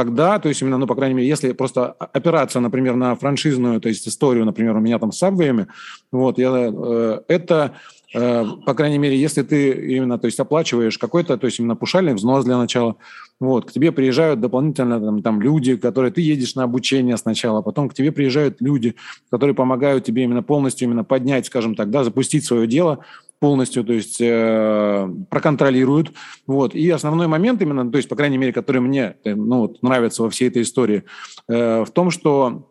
[0.00, 3.88] тогда, то есть именно, ну, по крайней мере, если просто опираться, например, на франшизную, то
[3.88, 5.66] есть историю, например, у меня там с сабвеями,
[6.12, 7.72] вот, я, э, это
[8.12, 12.14] Э, по крайней мере, если ты именно, то есть оплачиваешь какой-то, то есть именно пушальный
[12.14, 12.96] взнос для начала,
[13.38, 17.88] вот, к тебе приезжают дополнительно там, там люди, которые ты едешь на обучение сначала, потом
[17.88, 18.96] к тебе приезжают люди,
[19.30, 23.04] которые помогают тебе именно полностью именно поднять, скажем так, да, запустить свое дело
[23.40, 26.12] полностью, то есть э, проконтролируют,
[26.46, 26.74] вот.
[26.74, 30.22] И основной момент именно, то есть по крайней мере, который мне, э, ну, вот, нравится
[30.22, 31.04] во всей этой истории,
[31.48, 32.70] э, в том, что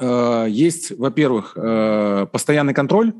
[0.00, 3.12] э, есть, во-первых, э, постоянный контроль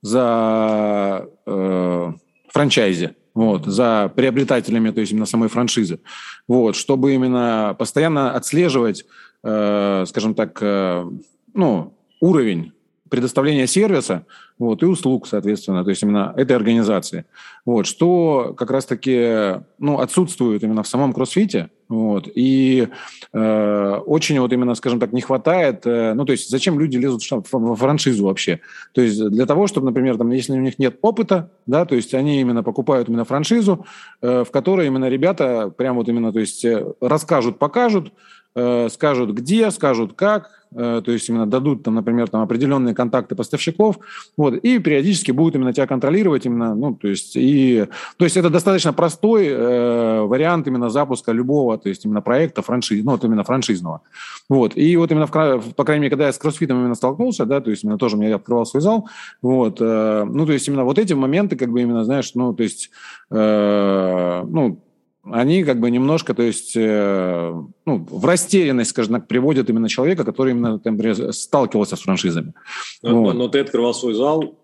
[0.00, 2.12] за э,
[2.48, 6.00] франчайзи, вот, за приобретателями, то есть именно самой франшизы,
[6.48, 9.04] вот, чтобы именно постоянно отслеживать,
[9.44, 11.04] э, скажем так, э,
[11.52, 12.72] ну, уровень
[13.10, 14.24] предоставления сервиса
[14.58, 17.26] вот, и услуг, соответственно, то есть именно этой организации.
[17.66, 21.70] Вот, что как раз-таки ну, отсутствует именно в самом кроссфите.
[21.88, 22.88] Вот, и
[23.32, 27.22] э, очень вот именно, скажем так, не хватает, э, ну, то есть зачем люди лезут
[27.22, 28.60] в франшизу вообще?
[28.92, 32.14] То есть для того, чтобы, например, там, если у них нет опыта, да, то есть
[32.14, 33.86] они именно покупают именно франшизу,
[34.22, 38.12] э, в которой именно ребята прям вот именно, то есть э, расскажут, покажут,
[38.54, 43.98] скажут где, скажут как, Э, то есть именно дадут, там, например, там, определенные контакты поставщиков,
[44.36, 47.86] вот, и периодически будут именно тебя контролировать именно, ну, то есть, и,
[48.16, 53.04] то есть это достаточно простой э, вариант именно запуска любого, то есть именно проекта франшиз,
[53.04, 54.02] ну, вот именно франшизного,
[54.48, 57.60] вот, и вот именно, в, по крайней мере, когда я с кроссфитом именно столкнулся, да,
[57.60, 59.08] то есть именно тоже я открывал свой зал,
[59.42, 62.62] вот, э, ну, то есть именно вот эти моменты, как бы именно, знаешь, ну, то
[62.62, 62.90] есть,
[63.30, 64.80] э, ну,
[65.24, 67.54] они как бы немножко, то есть, э,
[67.86, 72.54] ну, в растерянность, скажем так, приводят именно человека, который именно, например, сталкивался с франшизами.
[73.02, 73.34] Но, вот.
[73.34, 74.59] но ты открывал свой зал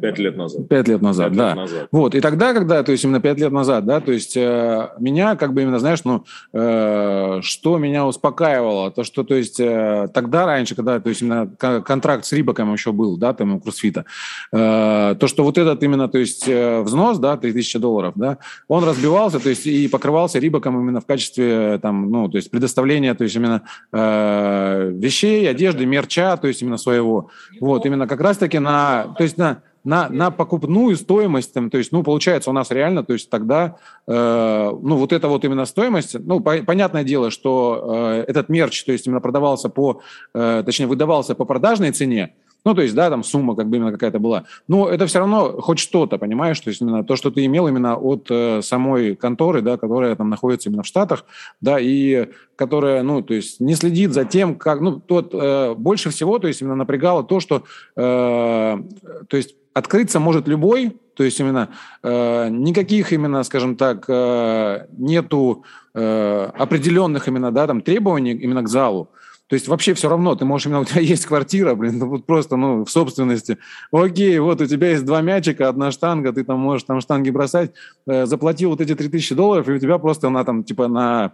[0.00, 0.68] Пять, лет назад.
[0.68, 1.48] Пять лет назад, пять да.
[1.48, 1.88] Лет назад.
[1.92, 5.36] Вот, и тогда, когда, то есть именно пять лет назад, да, то есть э, меня
[5.36, 10.46] как бы именно, знаешь, ну, э, что меня успокаивало, то, что, то есть э, тогда
[10.46, 14.04] раньше, когда, то есть именно контракт с Рибаком еще был, да, там, у Кроссфита,
[14.52, 18.84] э, то, что вот этот именно, то есть э, взнос, да, 3000 долларов, да, он
[18.84, 23.24] разбивался, то есть и покрывался Рибаком именно в качестве, там, ну, то есть предоставления, то
[23.24, 27.30] есть именно э, вещей, одежды, мерча, то есть именно своего,
[27.60, 31.92] вот, именно как раз-таки на, то есть на на, на покупную стоимость, там, то есть,
[31.92, 36.18] ну, получается, у нас реально, то есть тогда, э, ну, вот эта вот именно стоимость,
[36.18, 40.02] ну, по, понятное дело, что э, этот мерч, то есть именно продавался по,
[40.34, 43.92] э, точнее, выдавался по продажной цене, ну, то есть, да, там сумма как бы именно
[43.92, 44.44] какая-то была.
[44.68, 46.60] Но это все равно хоть что-то, понимаешь?
[46.60, 50.28] То есть именно то, что ты имел именно от э, самой конторы, да, которая там
[50.28, 51.24] находится именно в Штатах,
[51.60, 56.10] да, и которая, ну, то есть не следит за тем, как, ну, тот, э, больше
[56.10, 57.64] всего, то есть именно напрягало то, что,
[57.96, 61.68] э, то есть открыться может любой, то есть именно
[62.02, 68.68] э, никаких именно, скажем так, э, нету э, определенных именно, да, там требований именно к
[68.68, 69.10] залу.
[69.50, 72.24] То есть вообще все равно, ты можешь, именно у тебя есть квартира, блин, ну вот
[72.24, 73.58] просто, ну, в собственности.
[73.90, 77.72] Окей, вот у тебя есть два мячика, одна штанга, ты там можешь там штанги бросать,
[78.06, 81.32] э, заплатил вот эти 3000 долларов, и у тебя просто она там, типа, на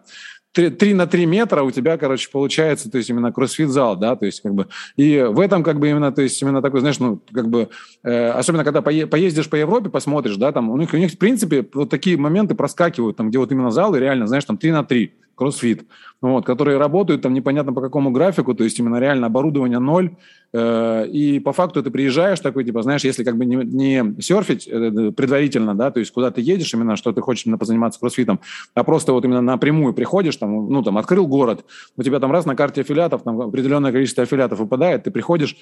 [0.57, 4.40] 3 на 3 метра у тебя, короче, получается, то есть именно кроссфит-зал, да, то есть
[4.40, 4.66] как бы,
[4.97, 7.69] и в этом как бы именно, то есть именно такой, знаешь, ну, как бы,
[8.03, 11.19] э, особенно когда пое, поездишь по Европе, посмотришь, да, там, у них, у них, в
[11.19, 14.85] принципе, вот такие моменты проскакивают, там, где вот именно залы реально, знаешь, там 3 на
[14.85, 15.87] 3, кроссфит,
[16.20, 20.16] вот, которые работают там непонятно по какому графику, то есть именно реально оборудование ноль,
[20.53, 24.66] э, и по факту ты приезжаешь такой, типа, знаешь, если как бы не, не серфить
[24.66, 28.40] э, предварительно, да, то есть куда ты едешь именно, что ты хочешь именно позаниматься кроссфитом,
[28.75, 31.64] а просто вот именно напрямую приходишь, там, ну, там, открыл город,
[31.96, 35.57] у тебя там раз на карте аффилиатов, там определенное количество аффилиатов выпадает, ты приходишь,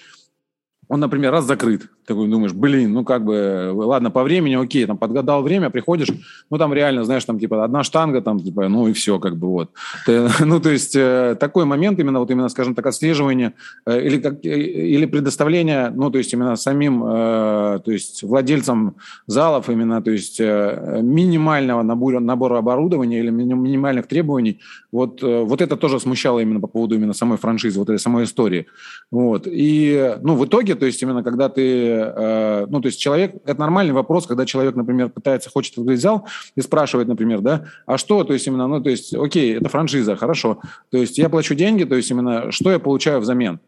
[0.88, 1.88] он, например, раз закрыт.
[2.06, 6.08] Такой думаешь, блин, ну как бы, ладно, по времени, окей, там подгадал время, приходишь,
[6.50, 9.48] ну там реально, знаешь, там типа одна штанга, там типа, ну и все, как бы
[9.48, 9.70] вот.
[10.06, 13.54] Ты, ну то есть э, такой момент именно, вот именно, скажем так, отслеживание
[13.86, 18.96] э, или, как, э, или предоставление, ну то есть именно самим, э, то есть владельцам
[19.26, 24.60] залов именно, то есть э, минимального набора, набора оборудования или минимальных требований,
[24.92, 28.24] вот, э, вот это тоже смущало именно по поводу именно самой франшизы, вот этой самой
[28.24, 28.66] истории.
[29.10, 29.46] Вот.
[29.46, 33.60] И, ну, в итоге, то есть именно когда ты, э, ну, то есть человек, это
[33.60, 36.26] нормальный вопрос, когда человек, например, пытается, хочет открыть зал
[36.56, 40.16] и спрашивает, например, да, а что, то есть именно, ну, то есть, окей, это франшиза,
[40.16, 43.60] хорошо, то есть я плачу деньги, то есть именно, что я получаю взамен?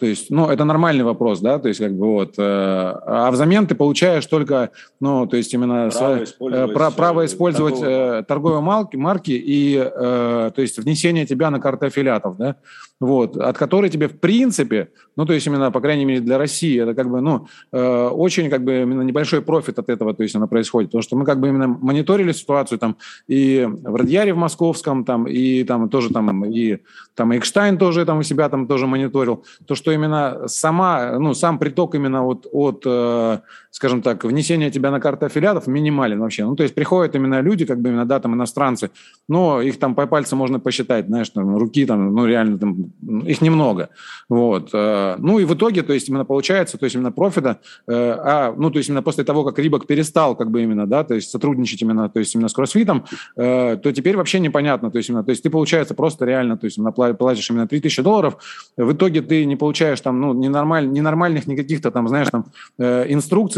[0.00, 3.66] То есть, ну, это нормальный вопрос, да, то есть, как бы вот, э, а взамен
[3.66, 8.22] ты получаешь только, ну, то есть именно право с, использовать, э, право использовать торговые, э,
[8.22, 12.56] торговые марки, марки и, э, то есть, внесение тебя на карты аффилиатов, да,
[13.00, 16.80] вот, от которой тебе, в принципе, ну, то есть, именно, по крайней мере, для России,
[16.80, 20.36] это как бы, ну, э, очень, как бы, именно небольшой профит от этого, то есть,
[20.36, 24.36] она происходит, потому что мы, как бы, именно мониторили ситуацию там и в Радьяре в
[24.36, 26.78] Московском, там, и там тоже там, и
[27.14, 31.58] там Экштайн тоже там у себя там тоже мониторил, то, что именно сама, ну, сам
[31.58, 33.38] приток именно вот от, э,
[33.70, 36.44] скажем так, внесения тебя на карту аффилиатов минимален вообще.
[36.44, 38.90] Ну, то есть приходят именно люди, как бы именно, да, там иностранцы,
[39.28, 42.92] но их там по пальцам можно посчитать, знаешь, там, руки там, ну, реально там,
[43.26, 43.90] их немного.
[44.28, 44.70] Вот.
[44.72, 48.54] Э, ну, и в итоге, то есть именно получается, то есть именно профита, э, а,
[48.56, 51.30] ну, то есть именно после того, как Рибок перестал как бы именно, да, то есть
[51.30, 53.04] сотрудничать именно, то есть именно с кроссфитом,
[53.36, 56.78] то теперь вообще непонятно, то есть именно, то есть ты, получается, просто реально, то есть
[56.78, 58.36] именно платишь именно 3000 долларов,
[58.76, 62.46] в итоге ты не получаешь там, ну, ненормаль, ненормальных никаких-то там, знаешь, там,
[62.78, 63.06] э,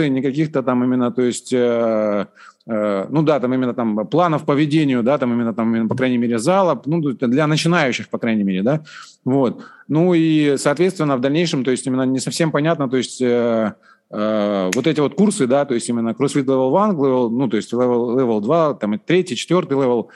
[0.03, 2.27] инструкций, никаких-то там именно, то есть, э,
[2.67, 5.97] э, ну да, там именно там планов по ведению, да, там именно там, именно, по
[5.97, 8.81] крайней мере, зала, ну, для начинающих, по крайней мере, да,
[9.25, 9.63] вот.
[9.89, 13.23] Ну и, соответственно, в дальнейшем, то есть именно не совсем понятно, то есть...
[13.23, 13.75] Э,
[14.15, 17.57] э вот эти вот курсы, да, то есть именно CrossFit Level 1, level, ну, то
[17.57, 20.09] есть Level, level 2, там, третий, четвертый level,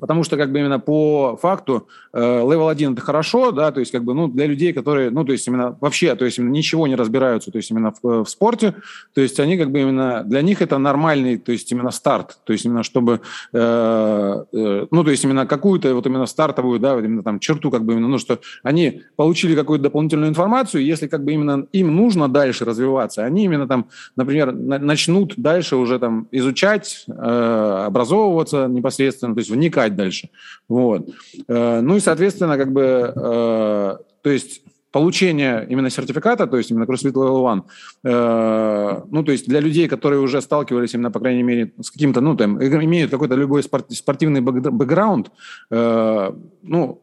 [0.00, 3.92] Потому что как бы именно по факту э, level 1 это хорошо, да, то есть
[3.92, 6.86] как бы, ну, для людей, которые, ну, то есть именно вообще, то есть именно ничего
[6.86, 8.74] не разбираются, то есть именно в, в спорте,
[9.14, 12.52] то есть они как бы именно, для них это нормальный, то есть именно старт, то
[12.52, 13.20] есть именно чтобы,
[13.52, 17.70] э, э, ну, то есть именно какую-то вот именно стартовую, да, вот именно там черту
[17.70, 21.94] как бы именно, ну, что они получили какую-то дополнительную информацию, если как бы именно им
[21.94, 28.66] нужно дальше развиваться, они именно там, например, на, начнут дальше уже там изучать, э, образовываться
[28.66, 30.28] непосредственно, то есть вникать развивать дальше.
[30.68, 31.08] Вот.
[31.48, 36.84] Э, ну и, соответственно, как бы, э, то есть получение именно сертификата, то есть именно
[36.84, 37.62] CrossFit Level One,
[38.04, 42.20] э, ну, то есть для людей, которые уже сталкивались именно, по крайней мере, с каким-то,
[42.20, 45.30] ну, там, имеют какой-то любой спортивный бэкграунд,
[45.70, 47.02] ну,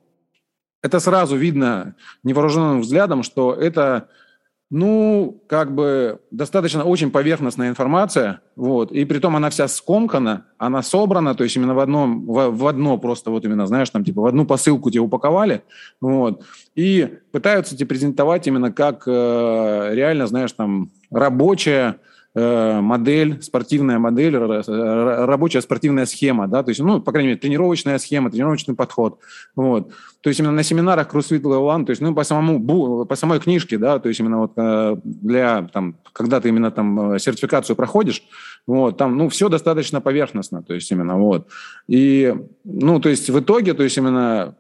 [0.84, 4.08] это сразу видно невооруженным взглядом, что это
[4.78, 10.84] ну, как бы достаточно очень поверхностная информация, вот, и при том она вся скомкана, она
[10.84, 14.22] собрана, то есть именно в одном, в, в одно просто вот именно, знаешь, там типа
[14.22, 15.64] в одну посылку тебе упаковали,
[16.02, 16.44] вот,
[16.76, 21.96] и пытаются тебе презентовать именно как э, реально, знаешь, там рабочая
[22.36, 28.30] модель, спортивная модель, рабочая спортивная схема, да, то есть, ну, по крайней мере, тренировочная схема,
[28.30, 29.20] тренировочный подход,
[29.56, 29.92] вот.
[30.22, 33.78] То есть именно на семинарах CrossFit One, то есть, ну, по самому, по самой книжке,
[33.78, 38.24] да, то есть именно вот э, для, там, когда ты именно там э, сертификацию проходишь,
[38.68, 41.48] вот, там, ну, все достаточно поверхностно, то есть именно, вот.
[41.88, 44.56] И, ну, то есть в итоге, то есть именно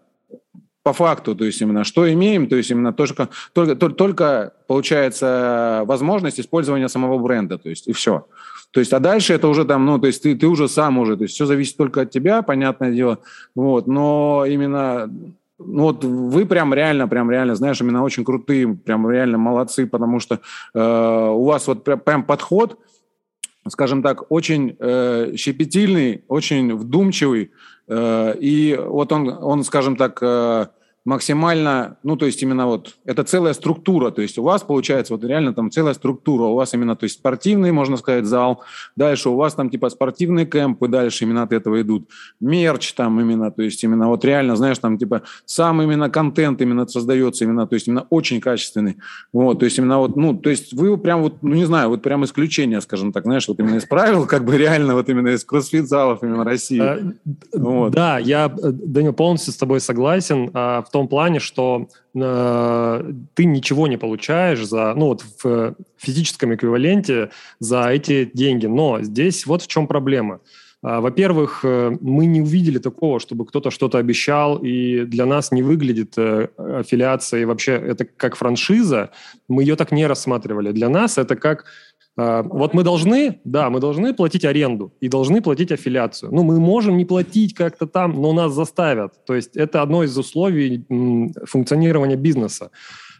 [0.86, 6.40] по факту, то есть именно что имеем, то есть именно только, только, только получается возможность
[6.40, 8.28] использования самого бренда, то есть и все.
[8.70, 11.18] То есть, а дальше это уже там, ну, то есть ты, ты уже сам уже,
[11.18, 13.18] то есть все зависит только от тебя, понятное дело,
[13.56, 15.10] вот, но именно
[15.58, 20.20] ну, вот вы прям реально, прям реально, знаешь, именно очень крутые, прям реально молодцы, потому
[20.20, 20.40] что
[20.76, 22.78] э, у вас вот прям, прям подход,
[23.68, 27.50] скажем так, очень э, щепетильный, очень вдумчивый, э,
[27.88, 30.68] и вот он, он скажем так, э,
[31.06, 35.24] максимально, ну, то есть именно вот, это целая структура, то есть у вас получается вот
[35.24, 38.64] реально там целая структура, у вас именно, то есть спортивный, можно сказать, зал,
[38.96, 43.52] дальше у вас там типа спортивные кемпы, дальше именно от этого идут, мерч там именно,
[43.52, 47.76] то есть именно вот реально, знаешь, там типа сам именно контент именно создается именно, то
[47.76, 48.98] есть именно очень качественный,
[49.32, 52.02] вот, то есть именно вот, ну, то есть вы прям вот, ну, не знаю, вот
[52.02, 55.44] прям исключение, скажем так, знаешь, вот именно из правил, как бы реально вот именно из
[55.44, 56.80] кроссфит-залов именно России.
[56.80, 57.00] А,
[57.54, 57.92] вот.
[57.92, 63.88] Да, я, Данил, полностью с тобой согласен, а в том плане, что э, ты ничего
[63.88, 68.66] не получаешь за, ну вот в физическом эквиваленте за эти деньги.
[68.66, 70.40] Но здесь вот в чем проблема.
[70.82, 75.64] А, во-первых, э, мы не увидели такого, чтобы кто-то что-то обещал, и для нас не
[75.64, 79.10] выглядит э, аффилиация, и вообще это как франшиза,
[79.50, 80.72] мы ее так не рассматривали.
[80.72, 81.66] Для нас это как
[82.18, 86.34] вот мы должны, да, мы должны платить аренду и должны платить аффилиацию.
[86.34, 89.26] Ну, мы можем не платить как-то там, но нас заставят.
[89.26, 90.86] То есть это одно из условий
[91.46, 92.72] функционирования бизнеса.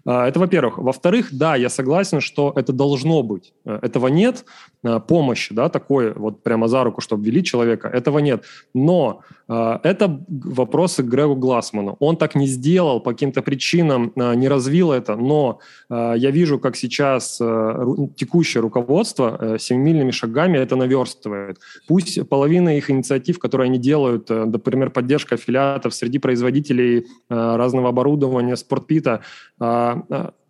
[0.06, 0.78] А, это во-первых.
[0.78, 3.54] Во-вторых, да, я согласен, что это должно быть.
[3.66, 4.46] Э, этого нет.
[4.84, 8.44] Э, помощи, да, такой вот прямо за руку, чтобы вели человека, этого нет.
[8.76, 11.96] Но э, это вопросы к Грегу Глассману.
[12.00, 17.38] Он так не сделал, по каким-то причинам не развил это, но я вижу, как сейчас
[18.16, 21.60] текущее руководство семимильными шагами это наверстывает.
[21.88, 29.22] Пусть половина их инициатив, которые они делают, например, поддержка аффилиатов среди производителей разного оборудования, спортпита,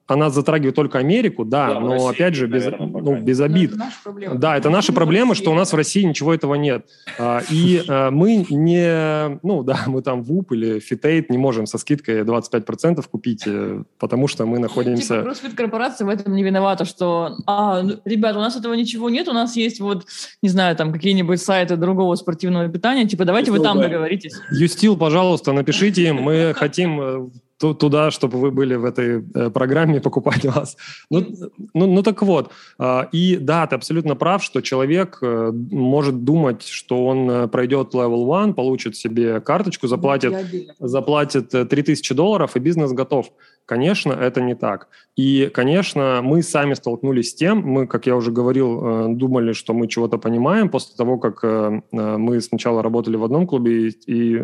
[0.08, 3.74] она затрагивает только Америку, да, да но России, опять же, без, наверное, ну, без обид.
[3.74, 6.86] Это да, это наши проблемы, что у нас в России ничего этого нет.
[7.18, 11.78] А, и а, мы не, ну да, мы там ВУП или Фитейт не можем со
[11.78, 15.24] скидкой 25% купить, э, потому что мы находимся...
[15.34, 19.28] Типа, корпорация в этом не виновата, что, а, ну, ребят, у нас этого ничего нет,
[19.28, 20.06] у нас есть вот,
[20.43, 24.34] не знаю, там какие-нибудь сайты другого спортивного питания, типа давайте вы там договоритесь.
[24.52, 27.30] Юстил, пожалуйста, напишите им, мы хотим э,
[27.74, 30.78] туда, чтобы вы были в этой э, программе, покупать вас.
[31.09, 31.26] Ну,
[31.74, 36.68] ну, ну так вот, э, и да, ты абсолютно прав, что человек э, может думать,
[36.68, 40.34] что он э, пройдет level one, получит себе карточку, заплатит,
[40.80, 43.32] заплатит 3000 э, долларов, и бизнес готов.
[43.66, 44.89] Конечно, это не так.
[45.16, 49.74] И, конечно, мы сами столкнулись с тем, мы, как я уже говорил, э, думали, что
[49.74, 54.39] мы чего-то понимаем после того, как э, э, мы сначала работали в одном клубе и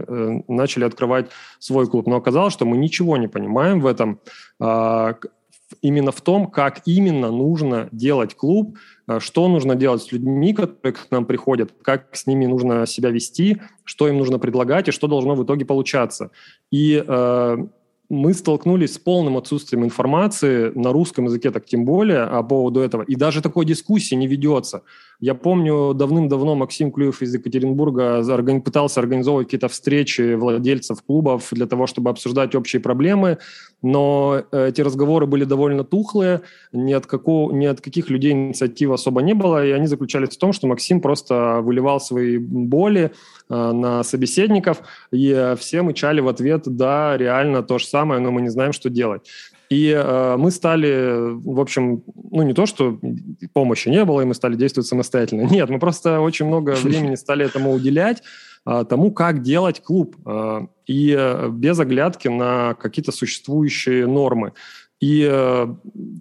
[0.47, 2.07] начали открывать свой клуб.
[2.07, 4.19] Но оказалось, что мы ничего не понимаем в этом,
[4.59, 5.15] а,
[5.81, 8.77] именно в том, как именно нужно делать клуб,
[9.19, 13.61] что нужно делать с людьми, которые к нам приходят, как с ними нужно себя вести,
[13.83, 16.31] что им нужно предлагать и что должно в итоге получаться.
[16.71, 17.03] И
[18.11, 23.03] мы столкнулись с полным отсутствием информации на русском языке, так тем более, по поводу этого.
[23.03, 24.83] И даже такой дискуссии не ведется.
[25.21, 28.23] Я помню, давным-давно Максим Клюев из Екатеринбурга
[28.65, 33.37] пытался организовывать какие-то встречи владельцев клубов для того, чтобы обсуждать общие проблемы,
[33.83, 36.41] но э, эти разговоры были довольно тухлые,
[36.71, 40.39] ни от, какого, ни от каких людей инициативы особо не было, и они заключались в
[40.39, 43.11] том, что Максим просто выливал свои боли
[43.47, 48.41] э, на собеседников, и все мычали в ответ «да, реально то же самое, но мы
[48.41, 49.21] не знаем, что делать».
[49.71, 52.99] И э, мы стали, в общем, ну не то, что
[53.53, 55.43] помощи не было, и мы стали действовать самостоятельно.
[55.49, 58.21] Нет, мы просто очень много времени стали этому уделять,
[58.65, 64.51] э, тому, как делать клуб, э, и э, без оглядки на какие-то существующие нормы.
[65.01, 65.67] И э,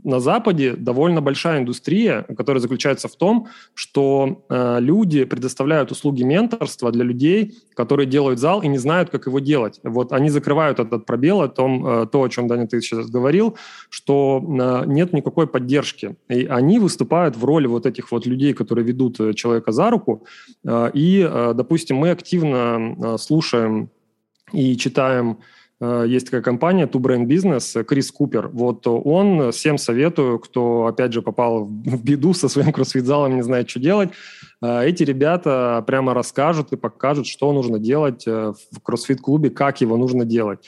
[0.04, 6.90] на Западе довольно большая индустрия, которая заключается в том, что э, люди предоставляют услуги менторства
[6.90, 9.80] для людей, которые делают зал и не знают, как его делать.
[9.84, 13.58] Вот они закрывают этот пробел, о том, э, то, о чем, Даня, ты сейчас говорил,
[13.90, 16.16] что э, нет никакой поддержки.
[16.30, 20.24] И они выступают в роли вот этих вот людей, которые ведут э, человека за руку.
[20.64, 23.90] Э, и, э, допустим, мы активно э, слушаем
[24.52, 25.38] и читаем
[25.80, 28.48] есть такая компания Two Brain Business, Крис Купер.
[28.48, 33.70] Вот он, всем советую, кто, опять же, попал в беду со своим кроссфит-залом, не знает,
[33.70, 34.14] что делать, э,
[34.62, 40.24] эти ребята прямо расскажут и покажут, что нужно делать э, в кроссфит-клубе, как его нужно
[40.24, 40.60] делать.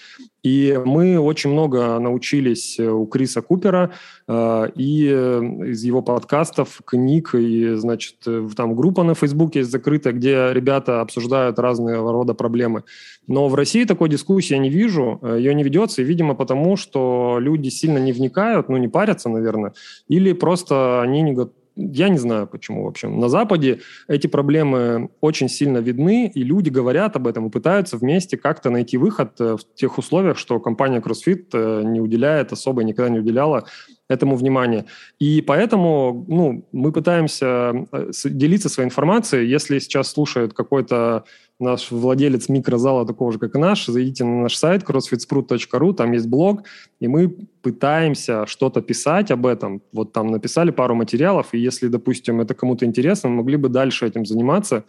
[0.43, 3.93] И мы очень много научились у Криса Купера
[4.29, 8.17] и из его подкастов, книг, и, значит,
[8.57, 12.83] там группа на Фейсбуке есть закрытая, где ребята обсуждают разные рода проблемы.
[13.29, 17.37] Но в России такой дискуссии я не вижу, ее не ведется, и, видимо, потому, что
[17.39, 19.75] люди сильно не вникают, ну, не парятся, наверное,
[20.09, 23.19] или просто они не готовы я не знаю почему, в общем.
[23.19, 28.37] На Западе эти проблемы очень сильно видны, и люди говорят об этом и пытаются вместе
[28.37, 33.11] как-то найти выход э, в тех условиях, что компания CrossFit э, не уделяет, особо никогда
[33.11, 33.65] не уделяла
[34.09, 34.85] этому внимания.
[35.19, 39.49] И поэтому ну, мы пытаемся э, делиться своей информацией.
[39.49, 41.25] Если сейчас слушает какой-то
[41.61, 46.27] наш владелец микрозала, такого же, как и наш, зайдите на наш сайт crossfitsprut.ru, там есть
[46.27, 46.65] блог,
[47.01, 47.29] и мы
[47.63, 49.83] пытаемся что-то писать об этом.
[49.93, 54.07] Вот там написали пару материалов, и если, допустим, это кому-то интересно, мы могли бы дальше
[54.07, 54.85] этим заниматься.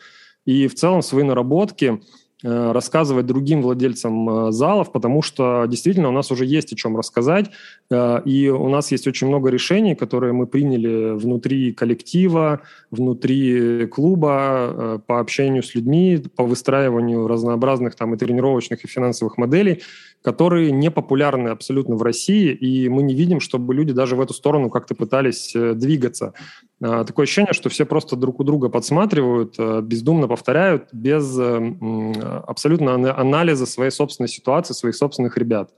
[0.46, 2.02] И в целом свои наработки–
[2.44, 7.52] рассказывать другим владельцам э, залов, потому что действительно у нас уже есть о чем рассказать,
[7.90, 15.02] э, и у нас есть очень много решений, которые мы приняли внутри коллектива, внутри клуба,
[15.08, 19.82] по общению с людьми, по выстраиванию разнообразных там и тренировочных, и финансовых моделей,
[20.24, 24.34] которые не популярны абсолютно в России, и мы не видим, чтобы люди даже в эту
[24.34, 26.34] сторону как-то пытались э, двигаться.
[26.82, 32.42] А, такое ощущение, что все просто друг у друга подсматривают, э, бездумно повторяют, без э,
[32.48, 35.72] абсолютно анализа своей собственной ситуации, своих собственных ребят.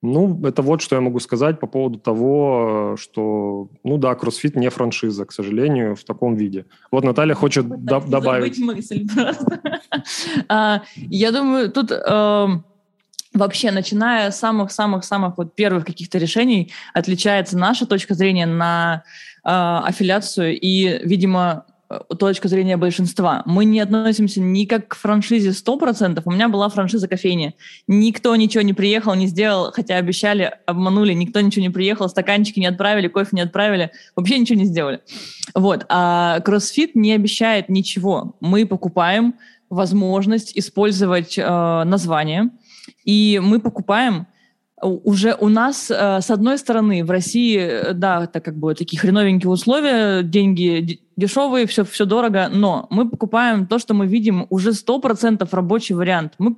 [0.00, 4.68] Ну, это вот что я могу сказать по поводу того, что, ну да, кроссфит не
[4.68, 6.66] франшиза, к сожалению, в таком виде.
[6.92, 8.58] Вот Наталья хочет до- добавить.
[8.58, 9.60] мысль просто.
[10.48, 12.64] А, я думаю, тут эм,
[13.38, 19.04] вообще, начиная с самых-самых-самых вот первых каких-то решений, отличается наша точка зрения на
[19.44, 23.42] э, аффилиацию и, видимо, э, точка зрения большинства.
[23.46, 26.22] Мы не относимся ни как к франшизе 100%.
[26.24, 27.54] У меня была франшиза кофейни.
[27.86, 32.66] Никто ничего не приехал, не сделал, хотя обещали, обманули, никто ничего не приехал, стаканчики не
[32.66, 35.00] отправили, кофе не отправили, вообще ничего не сделали.
[35.54, 35.86] Вот.
[35.88, 38.36] А CrossFit не обещает ничего.
[38.40, 39.34] Мы покупаем
[39.70, 42.50] возможность использовать э, название,
[43.04, 44.26] и мы покупаем
[44.82, 48.98] уже у нас, э, с одной стороны, в России, э, да, так как бы такие
[48.98, 54.72] хреновенькие условия, деньги дешевые, все, все дорого, но мы покупаем то, что мы видим, уже
[54.72, 56.34] 100% рабочий вариант.
[56.38, 56.56] Мы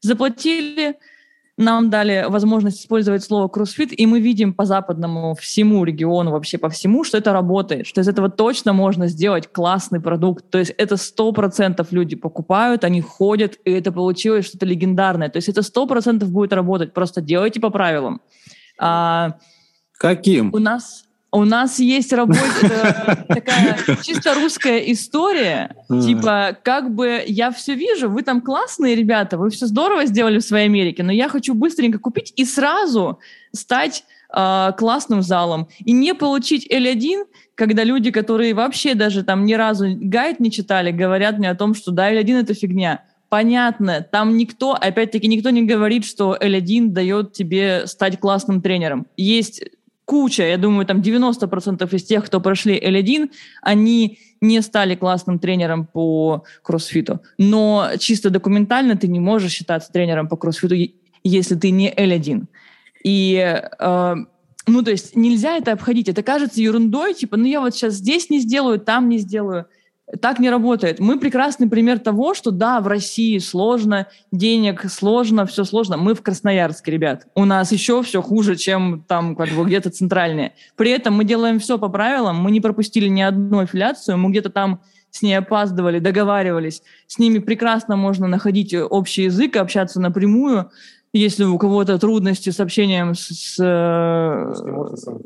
[0.00, 0.96] заплатили
[1.60, 6.68] нам дали возможность использовать слово кроссфит, и мы видим по западному всему региону, вообще по
[6.68, 10.50] всему, что это работает, что из этого точно можно сделать классный продукт.
[10.50, 15.28] То есть это сто процентов люди покупают, они ходят, и это получилось что-то легендарное.
[15.28, 16.92] То есть это сто процентов будет работать.
[16.94, 18.20] Просто делайте по правилам.
[18.78, 19.36] А,
[19.98, 20.54] Каким?
[20.54, 25.76] У нас у нас есть работа, такая чисто русская история.
[25.88, 30.44] Типа, как бы я все вижу, вы там классные ребята, вы все здорово сделали в
[30.44, 33.20] своей Америке, но я хочу быстренько купить и сразу
[33.52, 34.04] стать
[34.34, 35.68] э, классным залом.
[35.84, 37.24] И не получить L1,
[37.54, 41.74] когда люди, которые вообще даже там ни разу гайд не читали, говорят мне о том,
[41.74, 43.04] что да, L1 это фигня.
[43.28, 49.06] Понятно, там никто, опять-таки, никто не говорит, что L1 дает тебе стать классным тренером.
[49.16, 49.62] Есть
[50.10, 53.30] куча, я думаю, там 90% из тех, кто прошли L1,
[53.62, 57.20] они не стали классным тренером по кроссфиту.
[57.38, 60.74] Но чисто документально ты не можешь считаться тренером по кроссфиту,
[61.22, 62.46] если ты не L1.
[63.04, 63.36] И
[63.78, 64.14] э,
[64.66, 66.08] ну, то есть нельзя это обходить.
[66.08, 69.66] Это кажется ерундой, типа, ну, я вот сейчас здесь не сделаю, там не сделаю.
[70.20, 70.98] Так не работает.
[70.98, 75.96] Мы прекрасный пример того, что да, в России сложно, денег сложно, все сложно.
[75.96, 77.28] Мы в Красноярске, ребят.
[77.34, 80.54] У нас еще все хуже, чем там как бы где-то центральные.
[80.76, 84.50] При этом мы делаем все по правилам, мы не пропустили ни одну аффилиацию, мы где-то
[84.50, 84.80] там
[85.10, 86.82] с ней опаздывали, договаривались.
[87.06, 90.70] С ними прекрасно можно находить общий язык, общаться напрямую.
[91.12, 93.28] Если у кого-то трудности с общением с...
[93.28, 94.52] с э,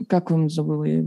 [0.09, 0.85] как он забыл?
[0.85, 1.05] Я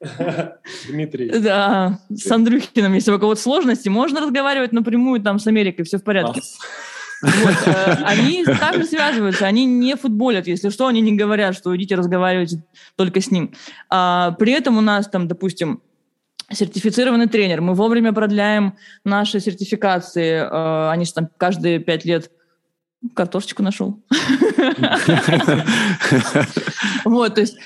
[0.88, 1.30] Дмитрий.
[1.40, 6.04] Да, с Андрюхиным, если у кого-то сложности, можно разговаривать напрямую там с Америкой, все в
[6.04, 6.42] порядке.
[7.22, 11.94] Вот, э, они также связываются, они не футболят, если что, они не говорят, что идите
[11.94, 12.56] разговаривать
[12.94, 13.54] только с ним.
[13.88, 15.80] А, при этом у нас там, допустим,
[16.52, 18.74] сертифицированный тренер, мы вовремя продляем
[19.04, 22.30] наши сертификации, э, они же там каждые пять лет
[23.14, 24.02] картошечку нашел.
[27.04, 27.56] Вот, то есть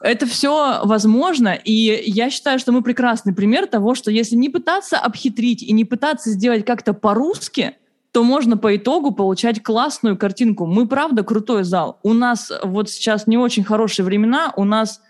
[0.00, 4.98] это все возможно, и я считаю, что мы прекрасный пример того, что если не пытаться
[4.98, 7.76] обхитрить и не пытаться сделать как-то по-русски,
[8.12, 10.66] то можно по итогу получать классную картинку.
[10.66, 11.98] Мы, правда, крутой зал.
[12.02, 15.00] У нас вот сейчас не очень хорошие времена, у нас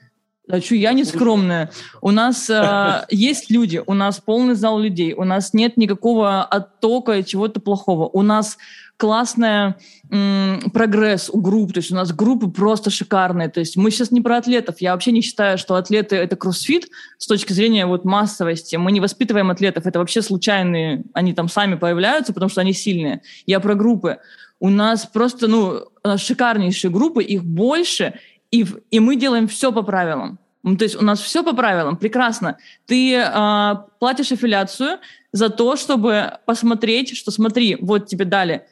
[0.51, 1.70] а что, я не скромная.
[2.01, 7.18] У нас э, есть люди, у нас полный зал людей, у нас нет никакого оттока
[7.18, 8.09] и чего-то плохого.
[8.09, 8.57] У нас
[8.97, 9.76] классная
[10.11, 13.48] прогресс у групп, то есть у нас группы просто шикарные.
[13.48, 14.76] То есть мы сейчас не про атлетов.
[14.80, 16.88] Я вообще не считаю, что атлеты— это кроссфит
[17.18, 18.76] с точки зрения вот массовости.
[18.76, 23.20] Мы не воспитываем атлетов, это вообще случайные, они там сами появляются, потому что они сильные.
[23.46, 24.18] Я про группы.
[24.61, 25.84] У нас просто, ну,
[26.16, 28.14] шикарнейшие группы, их больше,
[28.50, 30.38] и, и мы делаем все по правилам.
[30.62, 32.56] Ну, то есть у нас все по правилам, прекрасно.
[32.86, 34.98] Ты э, платишь аффилиацию
[35.32, 38.66] за то, чтобы посмотреть, что смотри, вот тебе дали,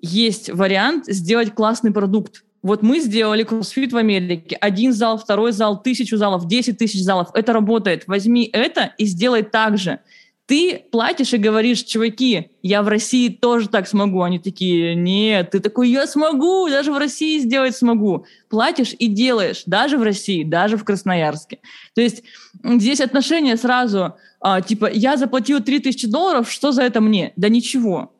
[0.00, 2.44] есть вариант сделать классный продукт.
[2.62, 4.56] Вот мы сделали кроссфит в Америке.
[4.56, 7.28] Один зал, второй зал, тысячу залов, десять тысяч залов.
[7.34, 8.04] Это работает.
[8.06, 10.00] Возьми это и сделай так же
[10.48, 14.22] ты платишь и говоришь, чуваки, я в России тоже так смогу.
[14.22, 18.24] Они такие, нет, ты такой, я смогу, даже в России сделать смогу.
[18.48, 21.58] Платишь и делаешь, даже в России, даже в Красноярске.
[21.94, 22.22] То есть
[22.64, 27.34] здесь отношения сразу, а, типа, я заплатил 3000 долларов, что за это мне?
[27.36, 28.10] Да ничего.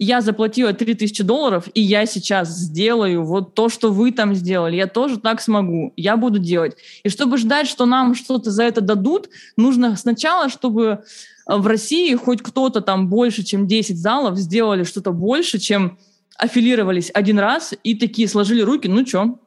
[0.00, 4.76] Я заплатила 3000 долларов, и я сейчас сделаю вот то, что вы там сделали.
[4.76, 5.92] Я тоже так смогу.
[5.96, 6.76] Я буду делать.
[7.02, 11.02] И чтобы ждать, что нам что-то за это дадут, нужно сначала, чтобы
[11.46, 15.98] в России хоть кто-то там больше, чем 10 залов сделали что-то больше, чем
[16.38, 19.40] аффилировались один раз и такие сложили руки, ну что,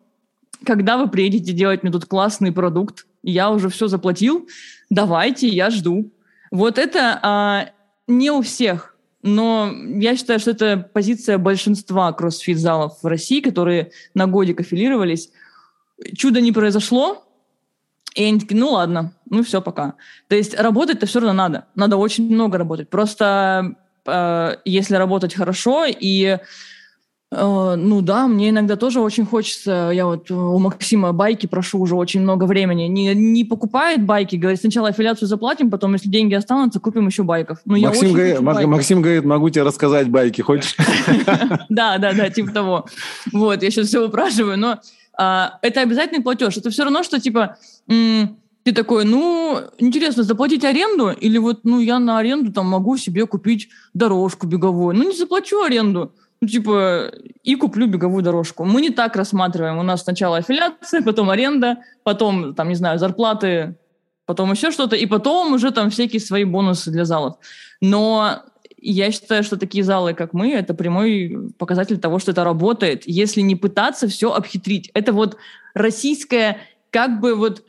[0.66, 4.50] когда вы приедете делать мне тут классный продукт, я уже все заплатил,
[4.90, 6.12] давайте, я жду.
[6.52, 7.70] Вот это а,
[8.08, 8.91] не у всех,
[9.24, 15.32] но я считаю, что это позиция большинства кроссфит-залов в России, которые на годик аффилировались.
[16.16, 17.24] Чудо не произошло,
[18.16, 19.94] и они такие, ну ладно, ну все, пока.
[20.28, 21.66] То есть работать-то все равно надо.
[21.76, 22.90] Надо очень много работать.
[22.90, 26.40] Просто э, если работать хорошо и
[27.34, 32.22] ну да, мне иногда тоже очень хочется, я вот у Максима байки прошу уже очень
[32.22, 37.08] много времени, не, не покупает байки, говорит, сначала аффилиацию заплатим, потом, если деньги останутся, купим
[37.08, 37.60] еще байков.
[37.64, 38.66] Ну, Максим, я говорит, байков.
[38.70, 40.76] Максим говорит, могу тебе рассказать байки, хочешь?
[41.70, 42.86] Да, да, да, типа того.
[43.32, 44.80] Вот, я сейчас все упрашиваю, но
[45.18, 46.58] а, это обязательный платеж.
[46.58, 47.58] Это все равно, что типа
[47.88, 53.26] ты такой, ну, интересно, заплатить аренду или вот, ну, я на аренду там могу себе
[53.26, 54.96] купить дорожку беговую.
[54.96, 56.14] Ну, не заплачу аренду.
[56.42, 57.12] Ну, типа,
[57.44, 58.66] и куплю беговую дорожку.
[58.66, 59.78] Мы не так рассматриваем.
[59.78, 63.76] У нас сначала аффилиация, потом аренда, потом, там, не знаю, зарплаты,
[64.26, 67.36] потом еще что-то, и потом уже там всякие свои бонусы для залов.
[67.80, 68.42] Но
[68.78, 73.42] я считаю, что такие залы, как мы, это прямой показатель того, что это работает, если
[73.42, 74.90] не пытаться все обхитрить.
[74.96, 75.38] Это вот
[75.76, 76.58] российская,
[76.90, 77.64] как бы вот...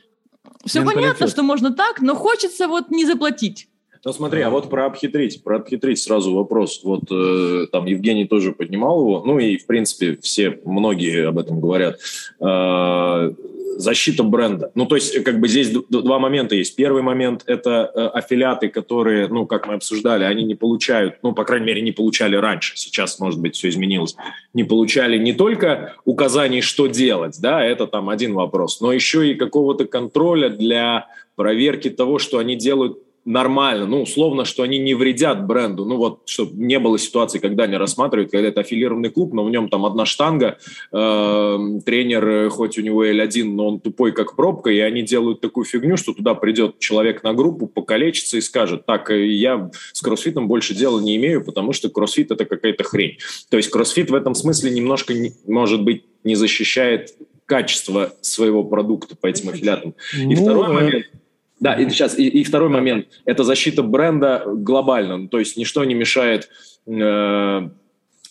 [0.65, 3.67] Все понятно, что можно так, но хочется вот не заплатить.
[4.05, 6.81] Ну смотри, а вот про обхитрить, про обхитрить сразу вопрос.
[6.83, 11.61] Вот э, там Евгений тоже поднимал его, ну и в принципе все, многие об этом
[11.61, 11.99] говорят.
[12.41, 13.33] Э,
[13.77, 14.71] защита бренда.
[14.75, 16.75] Ну, то есть, как бы здесь два момента есть.
[16.75, 21.43] Первый момент– это э, аффилиаты, которые, ну, как мы обсуждали, они не получают, ну, по
[21.43, 22.73] крайней мере, не получали раньше.
[22.77, 24.15] Сейчас, может быть, все изменилось.
[24.53, 29.35] Не получали не только указаний, что делать, да, это там один вопрос, но еще и
[29.35, 35.45] какого-то контроля для проверки того, что они делают нормально, ну, условно, что они не вредят
[35.45, 35.85] бренду.
[35.85, 39.49] Ну, вот, чтобы не было ситуации, когда они рассматривают, когда это аффилированный клуб, но в
[39.49, 40.57] нем там одна штанга,
[40.91, 45.41] э, тренер, э, хоть у него L1, но он тупой, как пробка, и они делают
[45.41, 50.01] такую фигню, что туда придет человек на группу, покалечится и скажет, так, э, я с
[50.01, 53.17] кроссфитом больше дела не имею, потому что кроссфит– это какая-то хрень.
[53.49, 55.13] То есть кроссфит в этом смысле немножко,
[55.47, 57.15] может быть, не защищает
[57.45, 59.95] качество своего продукта по этим аффилиатам.
[60.13, 61.05] И ну, второй момент–
[61.63, 65.29] да, и сейчас и, и второй момент– это защита бренда глобально.
[65.29, 66.49] То есть ничто не мешает
[66.85, 67.69] э,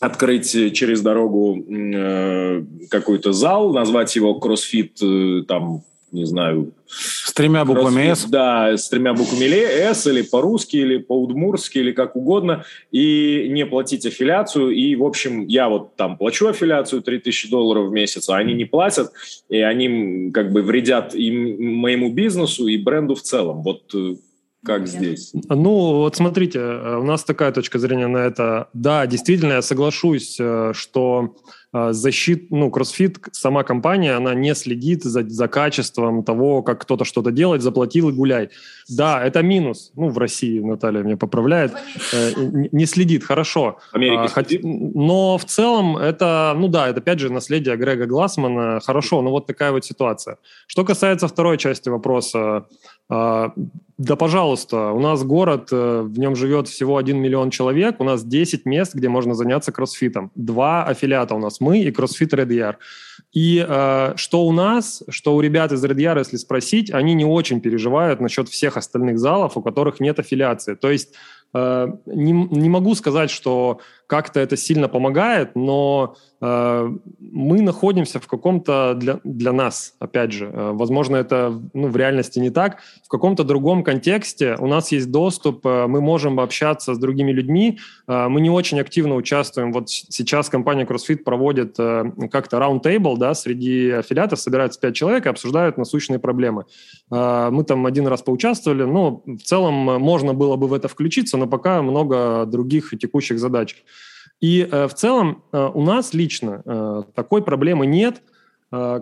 [0.01, 5.83] открыть через дорогу э, какой-то зал, назвать его кроссфит э, там
[6.13, 6.73] не знаю...
[6.87, 8.27] С тремя буквами «С»?
[8.27, 14.05] Да, с тремя буквами «С» или по-русски, или по-удмурски, или как угодно, и не платить
[14.05, 14.71] аффилиацию.
[14.71, 18.67] И, в общем, я вот там плачу аффилиацию 3000 долларов в месяц, а они не
[18.67, 19.11] платят,
[19.49, 23.63] и они как бы вредят и моему бизнесу, и бренду в целом.
[23.63, 24.17] Вот э,
[24.65, 25.33] как здесь?
[25.49, 28.69] Ну, вот смотрите, э, у нас такая точка зрения на это.
[28.73, 31.35] Да, действительно, я соглашусь, э, что
[31.75, 37.07] а, защит, ну, CrossFit, сама компания, она не следит за, за качеством того, как кто-то
[37.07, 38.51] что-то делает, заплатил и гуляй.
[38.91, 39.91] Да, это минус.
[39.97, 41.73] Ну, в России, Наталья меня поправляет.
[42.13, 42.33] Э,
[42.73, 43.79] не следит, хорошо.
[43.93, 48.81] Америка Хоть, Но в целом это, ну да, это опять же наследие Грега Глассмана.
[48.85, 50.37] Хорошо, но вот такая вот ситуация.
[50.67, 52.67] Что касается второй части вопроса,
[54.03, 58.25] да, пожалуйста, у нас город, э, в нем живет всего 1 миллион человек, у нас
[58.25, 60.33] 10 мест, где можно заняться кроссфитом.
[60.35, 62.77] Два аффилиата у нас, мы и кроссфит Red Yard.
[63.33, 67.25] И э, что у нас, что у ребят из Red Yard, если спросить, они не
[67.25, 70.75] очень переживают насчет всех остальных залов, у которых нет аффилиации.
[70.75, 71.15] То есть
[71.55, 73.79] э, не, не могу сказать, что
[74.13, 80.51] как-то это сильно помогает, но э, мы находимся в каком-то для, для нас, опять же,
[80.53, 85.11] э, возможно, это ну, в реальности не так, в каком-то другом контексте у нас есть
[85.11, 89.73] доступ, э, мы можем общаться с другими людьми, э, мы не очень активно участвуем.
[89.73, 95.31] Вот сейчас компания CrossFit проводит э, как-то roundtable, да, среди аффилиатов собираются пять человек и
[95.31, 96.67] обсуждают насущные проблемы.
[97.11, 101.39] Э, мы там один раз поучаствовали, но в целом можно было бы в это включиться,
[101.39, 103.75] но пока много других текущих задач.
[104.43, 108.23] И э, в целом э, у нас лично э, такой проблемы нет.
[108.75, 109.01] А,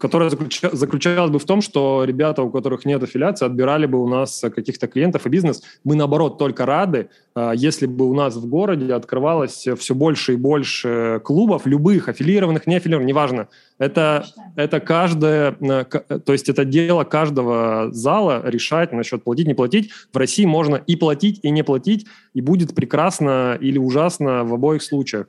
[0.00, 4.42] которая заключалась бы в том, что ребята, у которых нет аффилиации, отбирали бы у нас
[4.52, 5.62] каких-то клиентов и бизнес.
[5.84, 10.36] Мы, наоборот, только рады, а, если бы у нас в городе открывалось все больше и
[10.36, 13.48] больше клубов, любых, аффилированных, не аффилированных, неважно.
[13.78, 19.92] Это, это каждое, то есть это дело каждого зала решать насчет платить, не платить.
[20.12, 24.82] В России можно и платить, и не платить, и будет прекрасно или ужасно в обоих
[24.82, 25.26] случаях.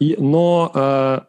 [0.00, 1.26] И, но а,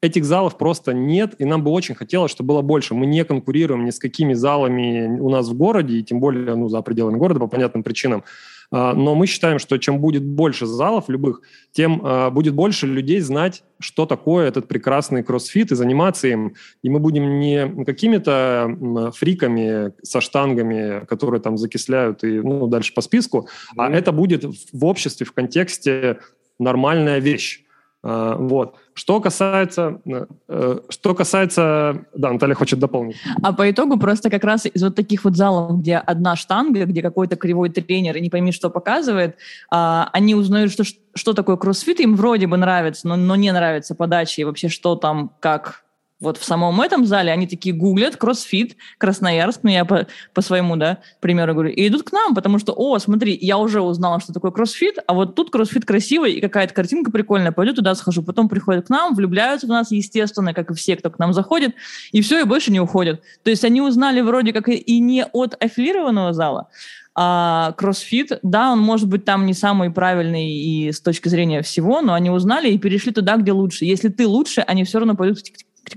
[0.00, 2.94] этих залов просто нет, и нам бы очень хотелось, чтобы было больше.
[2.94, 6.68] Мы не конкурируем ни с какими залами у нас в городе, и тем более ну,
[6.68, 8.22] за пределами города по понятным причинам.
[8.70, 11.40] А, но мы считаем, что чем будет больше залов любых,
[11.72, 16.54] тем а, будет больше людей знать, что такое этот прекрасный кроссфит и заниматься им.
[16.82, 23.00] И мы будем не какими-то фриками со штангами, которые там закисляют и ну, дальше по
[23.00, 23.74] списку, mm-hmm.
[23.78, 26.18] а это будет в обществе, в контексте
[26.58, 27.64] нормальная вещь.
[28.02, 28.76] А, вот.
[28.94, 30.00] Что касается,
[30.48, 33.16] э, что касается, да, Наталья хочет дополнить.
[33.42, 37.02] А по итогу просто как раз из вот таких вот залов, где одна штанга, где
[37.02, 39.36] какой-то кривой тренер и не пойми, что показывает,
[39.70, 40.84] а, они узнают, что,
[41.14, 44.94] что такое кроссфит, им вроде бы нравится, но, но не нравится подача и вообще что
[44.94, 45.84] там, как
[46.20, 50.76] вот в самом этом зале они такие гуглят кроссфит, Красноярск, ну я по, по своему,
[50.76, 54.32] да, примеру говорю, и идут к нам, потому что, о, смотри, я уже узнала, что
[54.32, 58.48] такое кроссфит, а вот тут кроссфит красивый, и какая-то картинка прикольная, пойду туда схожу, потом
[58.48, 61.74] приходят к нам, влюбляются в нас, естественно, как и все, кто к нам заходит,
[62.10, 63.22] и все, и больше не уходят.
[63.44, 66.68] То есть они узнали вроде как и не от аффилированного зала,
[67.14, 72.00] А кроссфит, да, он может быть там не самый правильный и с точки зрения всего,
[72.00, 73.84] но они узнали и перешли туда, где лучше.
[73.84, 75.38] Если ты лучше, они все равно пойдут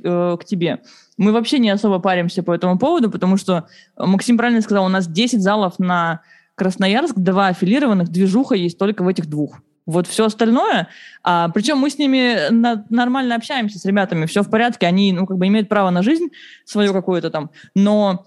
[0.03, 0.81] э, к тебе.
[1.17, 3.67] Мы вообще не особо паримся по этому поводу, потому что
[3.97, 6.21] Максим правильно сказал, у нас 10 залов на
[6.55, 9.59] Красноярск, два аффилированных, движуха есть только в этих двух.
[9.87, 10.89] Вот все остальное,
[11.23, 15.25] а, причем мы с ними на, нормально общаемся с ребятами, все в порядке, они, ну,
[15.25, 16.27] как бы имеют право на жизнь
[16.65, 18.25] свою какую-то там, но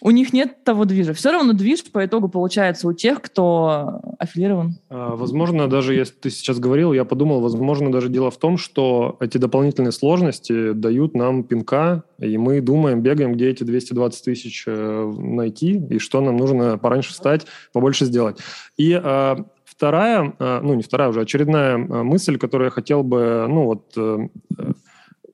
[0.00, 1.12] у них нет того движа.
[1.12, 4.78] Все равно движ по итогу получается у тех, кто аффилирован.
[4.88, 9.16] А, возможно, даже если ты сейчас говорил, я подумал, возможно, даже дело в том, что
[9.20, 15.14] эти дополнительные сложности дают нам пинка, и мы думаем, бегаем, где эти 220 тысяч э,
[15.18, 18.38] найти, и что нам нужно пораньше встать, побольше сделать.
[18.76, 23.64] И а, вторая, а, ну не вторая уже, очередная мысль, которую я хотел бы, ну
[23.64, 24.28] вот, э,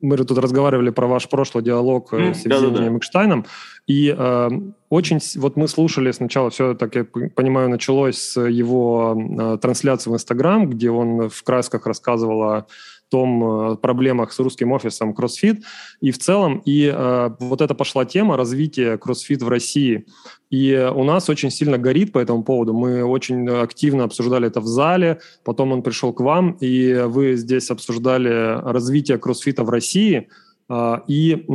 [0.05, 3.47] мы же тут разговаривали про ваш прошлый диалог mm, с Евгением да, Экштайном,
[3.87, 4.51] и э,
[4.89, 10.15] очень, вот мы слушали сначала, все, так я понимаю, началось с его э, трансляции в
[10.15, 12.67] Инстаграм, где он в красках рассказывал о
[13.09, 15.63] том э, проблемах с русским офисом CrossFit.
[16.01, 20.07] И в целом, и э, вот это пошла тема развития CrossFit в России.
[20.51, 22.73] И у нас очень сильно горит по этому поводу.
[22.73, 27.71] Мы очень активно обсуждали это в зале, потом он пришел к вам, и вы здесь
[27.71, 30.29] обсуждали развитие кроссфита в России.
[30.69, 31.47] Э, и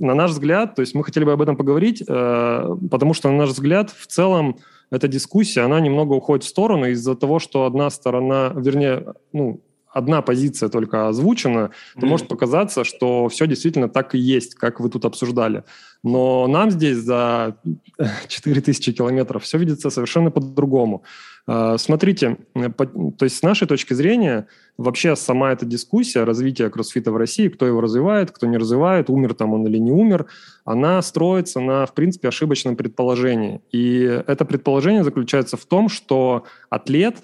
[0.00, 3.36] на наш взгляд, то есть мы хотели бы об этом поговорить, э, потому что на
[3.36, 4.58] наш взгляд в целом
[4.90, 9.62] эта дискуссия, она немного уходит в сторону из-за того, что одна сторона, вернее, ну,
[9.92, 14.80] одна позиция только озвучена, то mm может показаться, что все действительно так и есть, как
[14.80, 15.64] вы тут обсуждали.
[16.02, 17.56] Но нам здесь за
[18.28, 21.04] 4000 километров все видится совершенно по-другому.
[21.46, 27.16] А, смотрите, то есть с нашей точки зрения, вообще сама эта дискуссия развития кроссфита в
[27.16, 30.26] России, кто его развивает, кто не развивает, умер там он или не умер,
[30.64, 33.60] она строится на, в принципе, ошибочном предположении.
[33.72, 37.16] И это предположение заключается в том, что атлет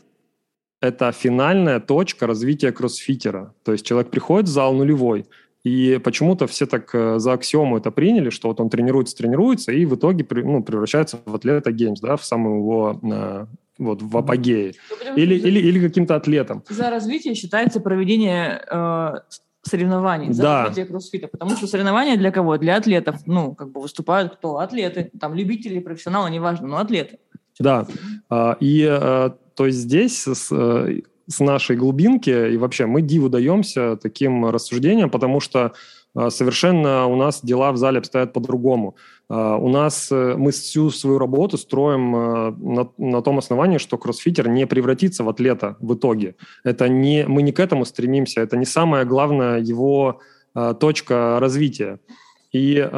[0.81, 3.55] это финальная точка развития кроссфитера.
[3.65, 5.27] То есть человек приходит в зал нулевой,
[5.65, 9.85] и почему-то все так э, за аксиому это приняли, что вот он тренируется, тренируется, и
[9.85, 13.47] в итоге ну, превращается в атлета геймс, да, в самую его э,
[13.79, 14.75] вот в апогее.
[15.05, 16.63] Ну, или, или, или каким-то атлетом.
[16.69, 19.15] За развитие считается проведение э,
[19.63, 20.63] соревнований, за да.
[20.63, 21.29] развитие кроссфита.
[21.29, 22.57] Потому что соревнования для кого?
[22.57, 23.17] Для атлетов.
[23.27, 24.59] Ну, как бы выступают кто?
[24.59, 25.11] Атлеты.
[25.21, 27.19] Там любители, профессионалы, неважно, но атлеты.
[27.59, 27.87] Да.
[28.29, 33.29] А, и э, то есть здесь с, э, с нашей глубинки и вообще мы диву
[33.29, 35.73] даемся таким рассуждениям, потому что
[36.15, 38.95] э, совершенно у нас дела в зале обстоят по-другому.
[39.29, 45.23] У нас мы всю свою работу строим на, на том основании, что кроссфитер не превратится
[45.23, 46.37] в атлета в итоге.
[46.65, 50.21] Это не, мы не к этому стремимся, это не самая главная его
[50.55, 51.99] точка развития.
[52.53, 52.89] И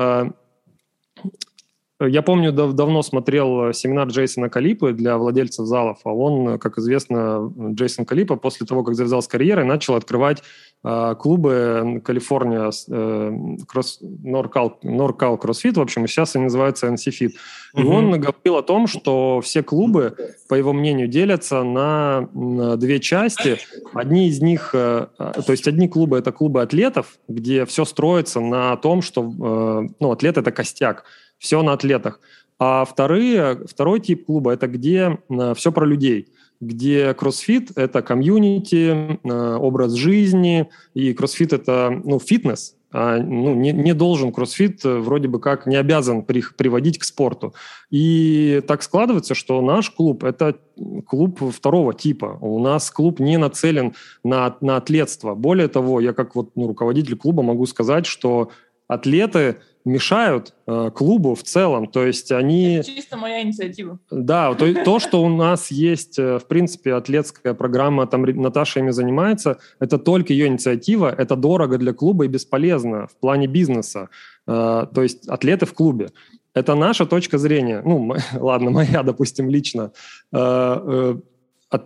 [2.07, 6.79] я помню, дав давно смотрел э, семинар Джейсона Калипы для владельцев залов, а он, как
[6.79, 10.43] известно, Джейсон Калипа после того, как завязал с карьерой, начал открывать
[10.83, 17.33] э, клубы Калифорния, э, кросс, Норкал, Норкал Кроссфит, в общем, сейчас они называются NC Fit.
[17.77, 17.93] И угу.
[17.93, 20.17] он говорил о том, что все клубы,
[20.49, 23.59] по его мнению, делятся на, на две части.
[23.93, 28.41] Одни из них, э, э то есть одни клубы– это клубы атлетов, где все строится
[28.41, 31.05] на том, что э, ну, атлет– это костяк–
[31.41, 32.21] все на атлетах.
[32.61, 36.29] А вторые, второй тип клуба– это где э, все про людей,
[36.61, 43.73] где кроссфит– это комьюнити, э, образ жизни, и кроссфит– это ну, фитнес, а, ну, не,
[43.73, 47.55] не должен кроссфит э, вроде бы как не обязан при, приводить к спорту.
[47.91, 50.59] И так складывается, что наш клуб– это
[51.07, 52.37] клуб второго типа.
[52.43, 55.35] У нас клуб не нацелен на, на атлетство.
[55.35, 58.51] Более того, я как вот, ну, руководитель клуба могу сказать, что
[58.87, 61.87] атлеты– мешают э, клубу в целом.
[61.87, 62.77] То есть они...
[62.77, 63.99] Это чисто моя инициатива.
[64.11, 68.91] Да, то, то, что у нас есть, э, в принципе, атлетская программа, там Наташа ими
[68.91, 74.11] занимается, это только ее инициатива, это дорого для клуба и бесполезно в плане бизнеса.
[74.47, 76.11] Э, то есть атлеты в клубе.
[76.53, 77.83] Это наша точка зрения.
[77.85, 79.93] Ну, ладно, моя, допустим, лично.
[80.33, 81.17] Э,
[81.73, 81.79] э,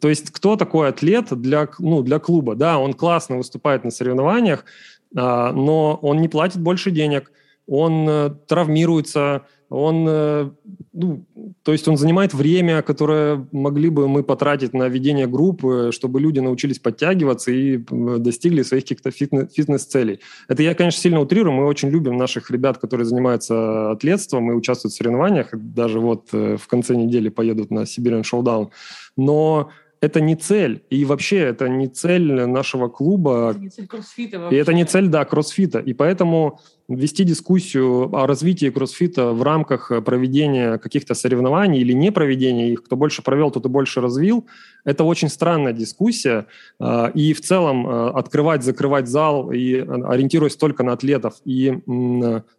[0.00, 2.54] то есть кто такой атлет для, ну, для клуба?
[2.54, 4.64] Да, он классно выступает на соревнованиях,
[5.16, 7.32] а, но он не платит больше денег,
[7.66, 10.50] он э, травмируется, он, э,
[10.92, 11.24] ну,
[11.62, 16.40] то есть он занимает время, которое могли бы мы потратить на ведение группы, чтобы люди
[16.40, 17.78] научились подтягиваться и
[18.18, 20.20] достигли своих каких-то фитнес- фитнес-целей.
[20.48, 21.54] Это я, конечно, сильно утрирую.
[21.54, 25.48] Мы очень любим наших ребят, которые занимаются атлетством и участвуют в соревнованиях.
[25.52, 28.68] Даже вот э, в конце недели поедут на Siberian Showdown.
[29.16, 29.70] Но
[30.02, 30.82] это не цель.
[30.90, 33.50] И вообще это не цель нашего клуба.
[33.50, 34.56] Это не цель кроссфита вообще.
[34.56, 35.78] И это не цель, да, кроссфита.
[35.78, 42.72] И поэтому вести дискуссию о развитии кроссфита в рамках проведения каких-то соревнований или не проведения
[42.72, 44.44] их, кто больше провел, тот и больше развил,
[44.84, 46.46] это очень странная дискуссия.
[46.80, 51.78] А, и в целом а, открывать, закрывать зал и ориентируясь только на атлетов и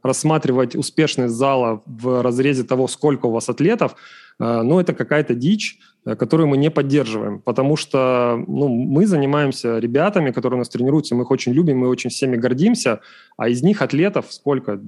[0.02, 3.96] рассматривать успешность зала в разрезе того, сколько у вас атлетов,
[4.40, 9.80] а, ну, это какая-то дичь, Э, которую мы не поддерживаем, потому что ну, мы занимаемся
[9.80, 13.00] ребятами, которые у нас тренируются, мы их очень любим, мы очень всеми гордимся,
[13.38, 14.82] а из них атлетов сколько?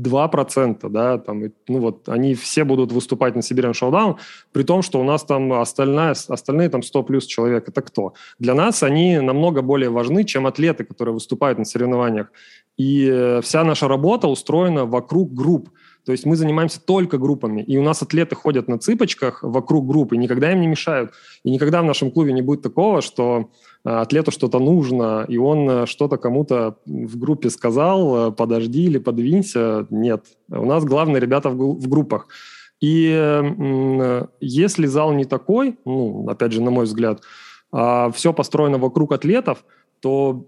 [0.00, 4.16] 2%, да, там, ну вот, они все будут выступать на Siberian Showdown,
[4.52, 8.14] при том, что у нас там остальная, остальные там 100 плюс человек, это кто?
[8.38, 12.32] Для нас они намного более важны, чем атлеты, которые выступают на соревнованиях.
[12.78, 15.68] И э, вся наша работа устроена вокруг групп,
[16.04, 20.16] то есть мы занимаемся только группами, и у нас атлеты ходят на цыпочках вокруг группы,
[20.16, 21.12] никогда им не мешают.
[21.44, 23.50] И никогда в нашем клубе не будет такого, что
[23.84, 28.98] э, атлету что-то нужно, и он э, что-то кому-то в группе сказал, э, подожди или
[28.98, 29.86] подвинься.
[29.88, 30.26] Нет.
[30.50, 32.28] У нас главные ребята в группах.
[32.80, 33.08] И
[34.40, 37.22] если зал не такой, ну, опять же, на мой взгляд,
[37.72, 39.64] а все построено вокруг атлетов,
[40.00, 40.44] то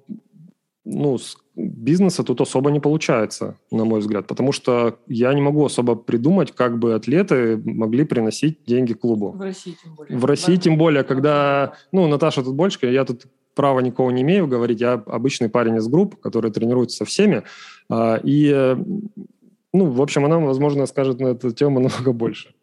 [0.86, 1.18] ну,
[1.56, 6.52] бизнеса тут особо не получается, на мой взгляд, потому что я не могу особо придумать,
[6.52, 9.32] как бы атлеты могли приносить деньги клубу.
[9.32, 10.18] В России тем более.
[10.18, 10.62] В России да.
[10.62, 14.92] тем более, когда, ну, Наташа тут больше, я тут права никого не имею говорить, я
[14.92, 17.42] обычный парень из групп, который тренируется со всеми,
[17.90, 18.76] а, и,
[19.72, 22.54] ну, в общем, она, возможно, скажет на эту тему намного больше.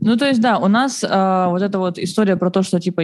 [0.00, 3.02] Ну, то есть, да, у нас э, вот эта вот история про то, что, типа,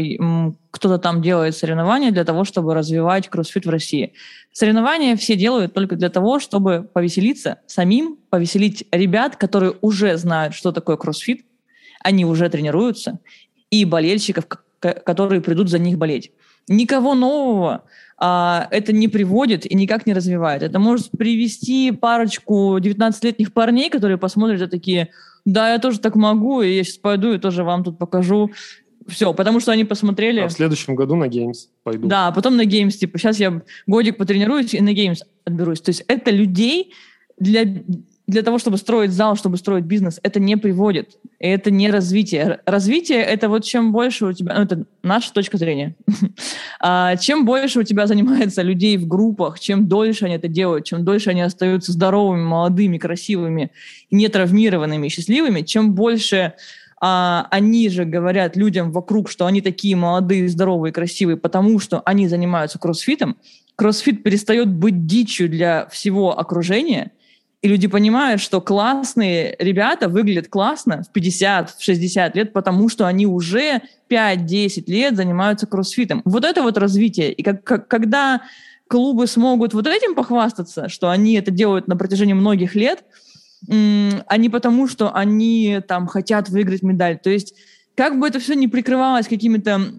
[0.71, 4.13] кто-то там делает соревнования для того, чтобы развивать кроссфит в России.
[4.53, 10.73] Соревнования все делают только для того, чтобы повеселиться самим, повеселить ребят, которые уже знают, что
[10.73, 11.45] такое кроссфит,
[12.03, 13.19] они уже тренируются,
[13.71, 14.45] и болельщиков,
[14.81, 16.33] которые придут за них болеть.
[16.69, 17.85] Никого нового
[18.21, 20.63] это не приводит и никак не развивает.
[20.63, 25.11] Это может привести парочку 19-летних парней, которые посмотрят и такие,
[25.45, 28.51] да, я тоже так могу, и я сейчас пойду и тоже вам тут покажу.
[29.07, 30.41] Все, потому что они посмотрели...
[30.41, 32.09] А в следующем году на Games пойду.
[32.09, 35.81] Да, потом на Games, типа, сейчас я годик потренируюсь и на Games отберусь.
[35.81, 36.93] То есть это людей
[37.39, 37.65] для
[38.29, 41.17] для того, чтобы строить зал, чтобы строить бизнес, это не приводит.
[41.41, 42.61] И это не развитие.
[42.67, 44.55] Развитие— это вот чем больше у тебя...
[44.55, 45.97] Ну, это наша точка зрения.
[46.81, 51.07] а, чем больше у тебя занимается людей в группах, чем дольше они это делают, чем
[51.07, 53.73] дольше они остаются здоровыми, молодыми, красивыми,
[54.11, 56.53] не травмированными, счастливыми, чем больше
[57.01, 62.29] а, они же говорят людям вокруг, что они такие молодые, здоровые, красивые, потому что они
[62.29, 63.39] занимаются кроссфитом,
[63.75, 67.13] кроссфит перестает быть дичью для всего окружения—
[67.61, 73.07] и люди понимают, что классные ребята выглядят классно в 50, в 60 лет, потому что
[73.07, 76.23] они уже 5-10 лет занимаются кроссфитом.
[76.25, 77.33] Вот это вот развитие.
[77.33, 78.43] И как, как, когда
[78.87, 83.05] клубы смогут вот этим похвастаться, что они это делают на протяжении многих лет,
[83.69, 87.19] а не потому, что они там хотят выиграть медаль.
[87.19, 87.55] То есть
[87.97, 89.99] как бы это все не прикрывалось какими-то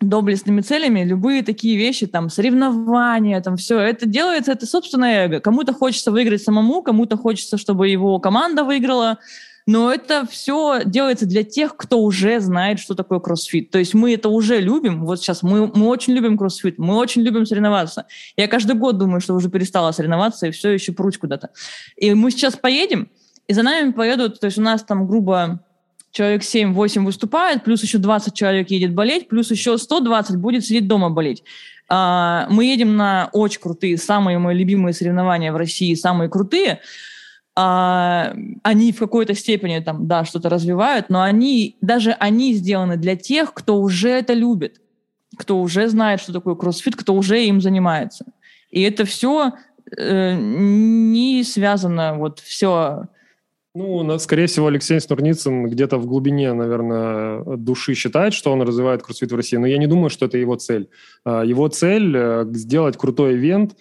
[0.00, 5.40] доблестными целями любые такие вещи, там, соревнования, там, все, это делается, это собственное эго.
[5.40, 9.18] Кому-то хочется выиграть самому, кому-то хочется, чтобы его команда выиграла,
[9.66, 13.70] но это все делается для тех, кто уже знает, что такое кроссфит.
[13.70, 15.04] То есть мы это уже любим.
[15.04, 18.06] Вот сейчас мы, мы очень любим кроссфит, мы очень любим соревноваться.
[18.36, 21.50] Я каждый год думаю, что уже перестала соревноваться и все еще прусь куда-то.
[21.96, 23.08] И мы сейчас поедем,
[23.48, 25.60] и за нами поедут, то есть у нас там грубо
[26.10, 31.10] человек 7-8 выступает, плюс еще 20 человек едет болеть, плюс еще 120 будет сидеть дома
[31.10, 31.42] болеть.
[31.88, 36.80] А, мы едем на очень крутые, самые мои любимые соревнования в России, самые крутые.
[37.54, 43.16] А, они в какой-то степени там, да, что-то развивают, но они, даже они сделаны для
[43.16, 44.80] тех, кто уже это любит,
[45.36, 48.26] кто уже знает, что такое кроссфит, кто уже им занимается.
[48.70, 49.52] И это все
[49.96, 53.08] э, не связано, вот все
[53.76, 59.32] ну, скорее всего, Алексей Снурницын где-то в глубине, наверное, души считает, что он развивает кроссфит
[59.32, 60.88] в России, но я не думаю, что это его цель.
[61.24, 63.76] А, его цель э,– сделать крутой ивент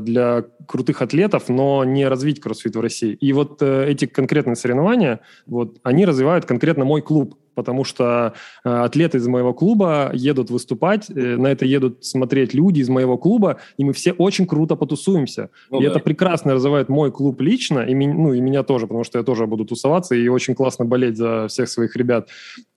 [0.00, 3.12] для крутых атлетов, но не развить кроссфит в России.
[3.14, 8.32] И вот э, эти конкретные соревнования, вот, они развивают конкретно мой клуб потому что
[8.64, 13.18] э, атлеты из моего клуба едут выступать, э, на это едут смотреть люди из моего
[13.18, 15.50] клуба, и мы все очень круто потусуемся.
[15.68, 15.90] Ну, и да.
[15.90, 19.46] это прекрасно развивает мой клуб лично, и, ну, и меня тоже, потому что я тоже
[19.46, 22.28] буду тусоваться и очень классно болеть за всех своих ребят.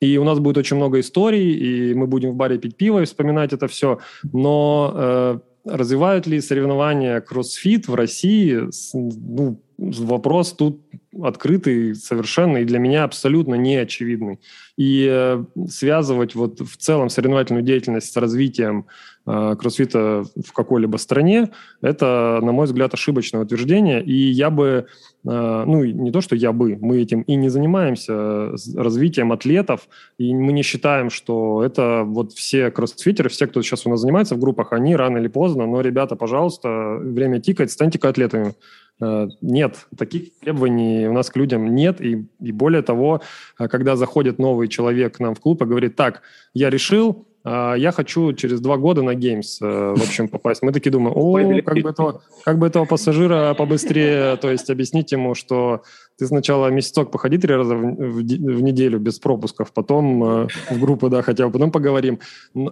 [0.02, 3.06] И у нас будет очень много историй, и мы будем в баре пить пиво и
[3.06, 4.00] вспоминать это все,
[4.34, 4.92] но...
[4.96, 8.70] Э, развивают ли соревнования кроссфит в России?
[8.94, 10.82] Ну, вопрос тут
[11.22, 14.40] открытый совершенно и для меня абсолютно неочевидный.
[14.78, 18.88] И э, связывать вот в целом соревновательную деятельность с развитием
[19.28, 21.52] э, кроссфита в какой-либо стране,
[21.82, 24.04] это, на мой взгляд, ошибочное утверждение.
[24.04, 24.88] И я бы,
[25.28, 29.88] э, ну, не то, что я бы, мы этим и не занимаемся э, развитием атлетов,
[30.18, 34.36] и мы не считаем, что это вот все кроссфитеры, все, кто сейчас у нас занимается
[34.36, 38.56] в группах, они рано или поздно, но, ребята, пожалуйста, время тикает, станьте-ка атлетами.
[39.02, 42.02] Э, нет, таких требований у нас к людям нет.
[42.02, 43.22] И, и более того,
[43.60, 46.22] э, когда заходит новый человек к нам в клуб и говорит, так,
[46.54, 50.62] я решил, э, я хочу через два года на Games, в общем, попасть.
[50.62, 55.12] Мы такие думаем, о, как бы, этого, как бы этого пассажира побыстрее, то есть объяснить
[55.12, 55.84] ему, что
[56.18, 60.80] ты сначала месяцок походи три раза в, в, в неделю без пропусков, потом э, в
[60.80, 62.20] группу, да, хотя бы, потом поговорим.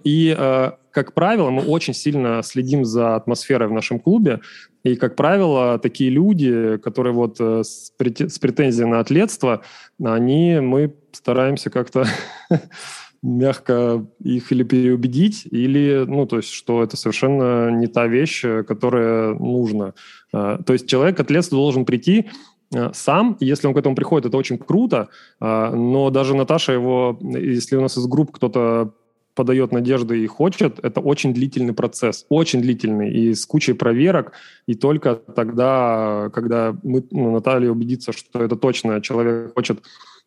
[0.03, 4.41] И, э, как правило, мы очень сильно следим за атмосферой в нашем клубе,
[4.83, 9.61] и, как правило, такие люди, которые вот э, с, претензией на атлетство,
[10.03, 12.05] они, мы стараемся как-то
[13.21, 19.33] мягко их или переубедить, или, ну, то есть, что это совершенно не та вещь, которая
[19.35, 19.93] нужна.
[20.33, 22.27] Э, то есть человек к атлетству должен прийти
[22.73, 25.09] Э, сам, если он к этому приходит, это очень круто,
[25.39, 28.93] э, но даже Наташа его, если у нас из групп кто-то
[29.33, 34.33] подает надежды и хочет, это очень длительный процесс, очень длительный, и с кучей проверок,
[34.67, 39.81] и только тогда, когда мы, ну, Наталья убедится, что это точно человек хочет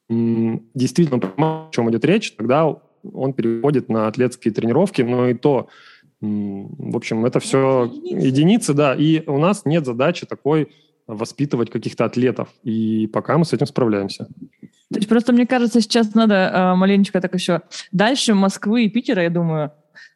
[0.09, 2.77] действительно понимать, о чем идет речь, тогда
[3.13, 5.69] он переходит на атлетские тренировки, но и то,
[6.21, 10.69] в общем, это все единицы, единицы да, и у нас нет задачи такой
[11.07, 12.49] воспитывать каких-то атлетов.
[12.63, 14.27] И пока мы с этим справляемся.
[14.93, 19.23] То есть просто мне кажется, сейчас надо э, маленечко так еще дальше Москвы и Питера,
[19.23, 19.73] я думаю,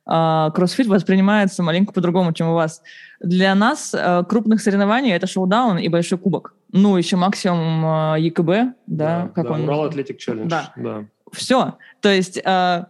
[0.06, 2.82] э, кроссфит воспринимается маленько по-другому, чем у вас.
[3.20, 6.54] Для нас э, крупных соревнований это шоу-даун и большой кубок.
[6.72, 9.64] Ну, еще максимум э, ЕКБ, да, да как да, он...
[9.64, 10.48] Урал Атлетик Челлендж.
[10.48, 10.72] Да.
[10.76, 11.04] да.
[11.32, 11.76] Все.
[12.00, 12.40] То есть...
[12.44, 12.86] Э,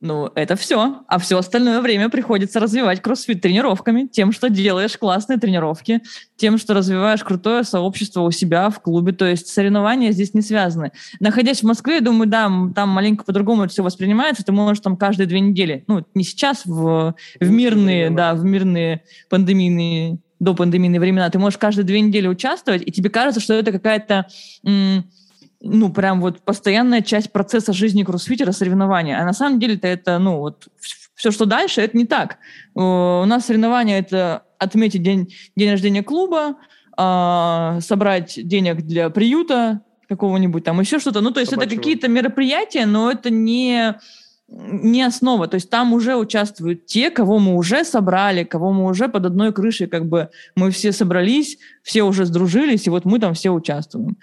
[0.00, 1.02] ну, это все.
[1.08, 6.00] А все остальное время приходится развивать кроссфит тренировками, тем, что делаешь классные тренировки,
[6.36, 9.12] тем, что развиваешь крутое сообщество у себя в клубе.
[9.12, 10.92] То есть соревнования здесь не связаны.
[11.20, 14.42] Находясь в Москве, я думаю, да, там маленько по-другому это все воспринимается.
[14.42, 19.02] Ты можешь там каждые две недели, ну, не сейчас, в, в мирные, да, в мирные
[19.28, 23.72] пандемийные, до пандемийные времена, ты можешь каждые две недели участвовать, и тебе кажется, что это
[23.72, 24.26] какая-то
[24.64, 25.04] м-
[25.60, 29.20] ну, прям вот постоянная часть процесса жизни кроссфитера соревнования.
[29.20, 30.68] А на самом деле-то это, ну, вот
[31.14, 32.38] все, что дальше, это не так.
[32.74, 36.56] У нас соревнования— это отметить день, день рождения клуба,
[36.96, 41.20] э, собрать денег для приюта какого-нибудь там, еще что-то.
[41.20, 41.72] Ну, то есть Собачьего.
[41.72, 43.94] это какие-то мероприятия, но это не
[44.52, 49.08] не основа, то есть там уже участвуют те, кого мы уже собрали, кого мы уже
[49.08, 53.34] под одной крышей, как бы мы все собрались, все уже сдружились, и вот мы там
[53.34, 54.16] все участвуем.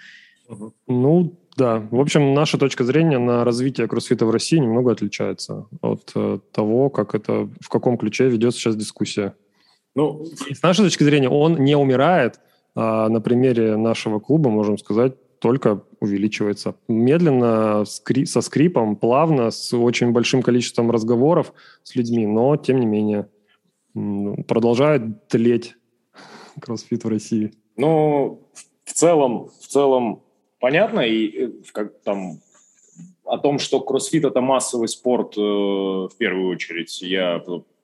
[0.86, 1.86] Ну, да.
[1.90, 6.88] В общем, наша точка зрения на развитие кроссфита в России немного отличается от э, того,
[6.88, 9.34] как это, в каком ключе ведет сейчас дискуссия.
[9.94, 12.40] Ну, с нашей точки зрения, он не умирает.
[12.74, 16.76] А на примере нашего клуба, можем сказать, только увеличивается.
[16.86, 22.86] Медленно, скри- со скрипом, плавно, с очень большим количеством разговоров с людьми, но, тем не
[22.86, 23.28] менее,
[24.46, 25.74] продолжает тлеть
[26.60, 27.52] кроссфит в России.
[27.76, 28.48] Ну,
[28.84, 30.22] в целом, в целом
[30.58, 32.40] понятно, и э, как там
[33.24, 37.38] о том, что кроссфит это массовый спорт э, в первую очередь, я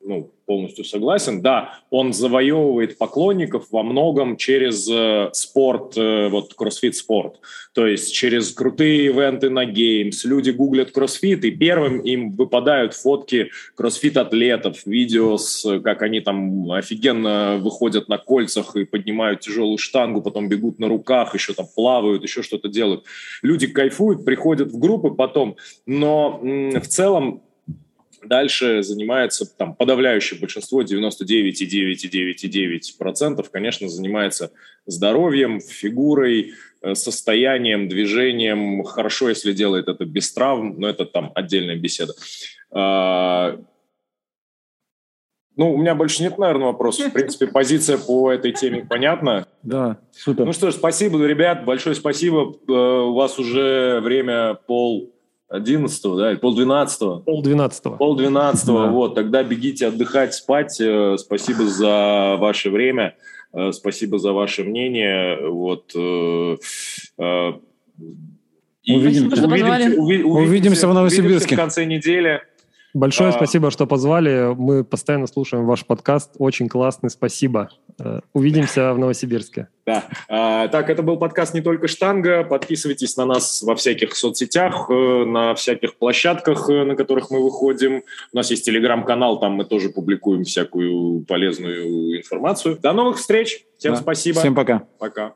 [0.04, 1.40] ну, полностью согласен.
[1.40, 7.40] Да, он завоевывает поклонников во многом через э, спорт, э, вот кроссфит-спорт.
[7.72, 10.24] То есть через крутые ивенты на геймс.
[10.24, 17.58] Люди гуглят кроссфит, и первым им выпадают фотки кроссфит-атлетов, видео, с, как они там офигенно
[17.60, 22.42] выходят на кольцах и поднимают тяжелую штангу, потом бегут на руках, еще там плавают, еще
[22.42, 23.04] что-то делают.
[23.42, 27.43] Люди кайфуют, приходят в группы потом, но м- в целом
[28.26, 34.50] Дальше занимается там подавляющее большинство, 99,9,9,9%, конечно, занимается
[34.86, 36.52] здоровьем, фигурой,
[36.82, 38.84] э, состоянием, движением.
[38.84, 42.12] Хорошо, если делает это без травм, но это там отдельная беседа.
[42.70, 43.58] А,
[45.56, 47.06] ну, у меня больше нет, наверное, вопросов.
[47.06, 49.46] В принципе, позиция по этой теме понятна.
[49.62, 50.44] Да, супер.
[50.44, 52.56] Ну что ж, спасибо, ребят, большое спасибо.
[52.68, 55.13] Э, у вас уже время пол
[55.54, 58.72] 11 да, пол 12 Пол 12 Пол 12 да.
[58.88, 60.80] вот, тогда бегите отдыхать, спать.
[60.80, 63.14] Э, спасибо за ваше время,
[63.52, 65.92] э, спасибо за ваше мнение, вот.
[65.94, 66.56] Э,
[68.82, 71.54] и увидимся, увидимся, увидимся в Новосибирске.
[71.54, 72.42] в конце недели.
[72.94, 74.54] Большое А, спасибо, что позвали.
[74.54, 76.36] Мы постоянно слушаем ваш подкаст.
[76.38, 77.10] Очень классный.
[77.10, 77.68] Спасибо.
[77.98, 79.66] Э, Увидимся в Новосибирске.
[79.84, 80.04] Да.
[80.28, 82.44] А, так, это был подкаст «Не только штанга».
[82.44, 88.04] Подписывайтесь на нас во всяких соцсетях, э, на всяких площадках, э, на которых мы выходим.
[88.32, 92.78] У нас есть телеграм-канал, там мы тоже публикуем всякую полезную информацию.
[92.80, 93.64] До новых встреч.
[93.76, 94.00] Всем Да.
[94.00, 94.38] спасибо.
[94.38, 94.84] Всем пока.
[95.00, 95.34] Пока.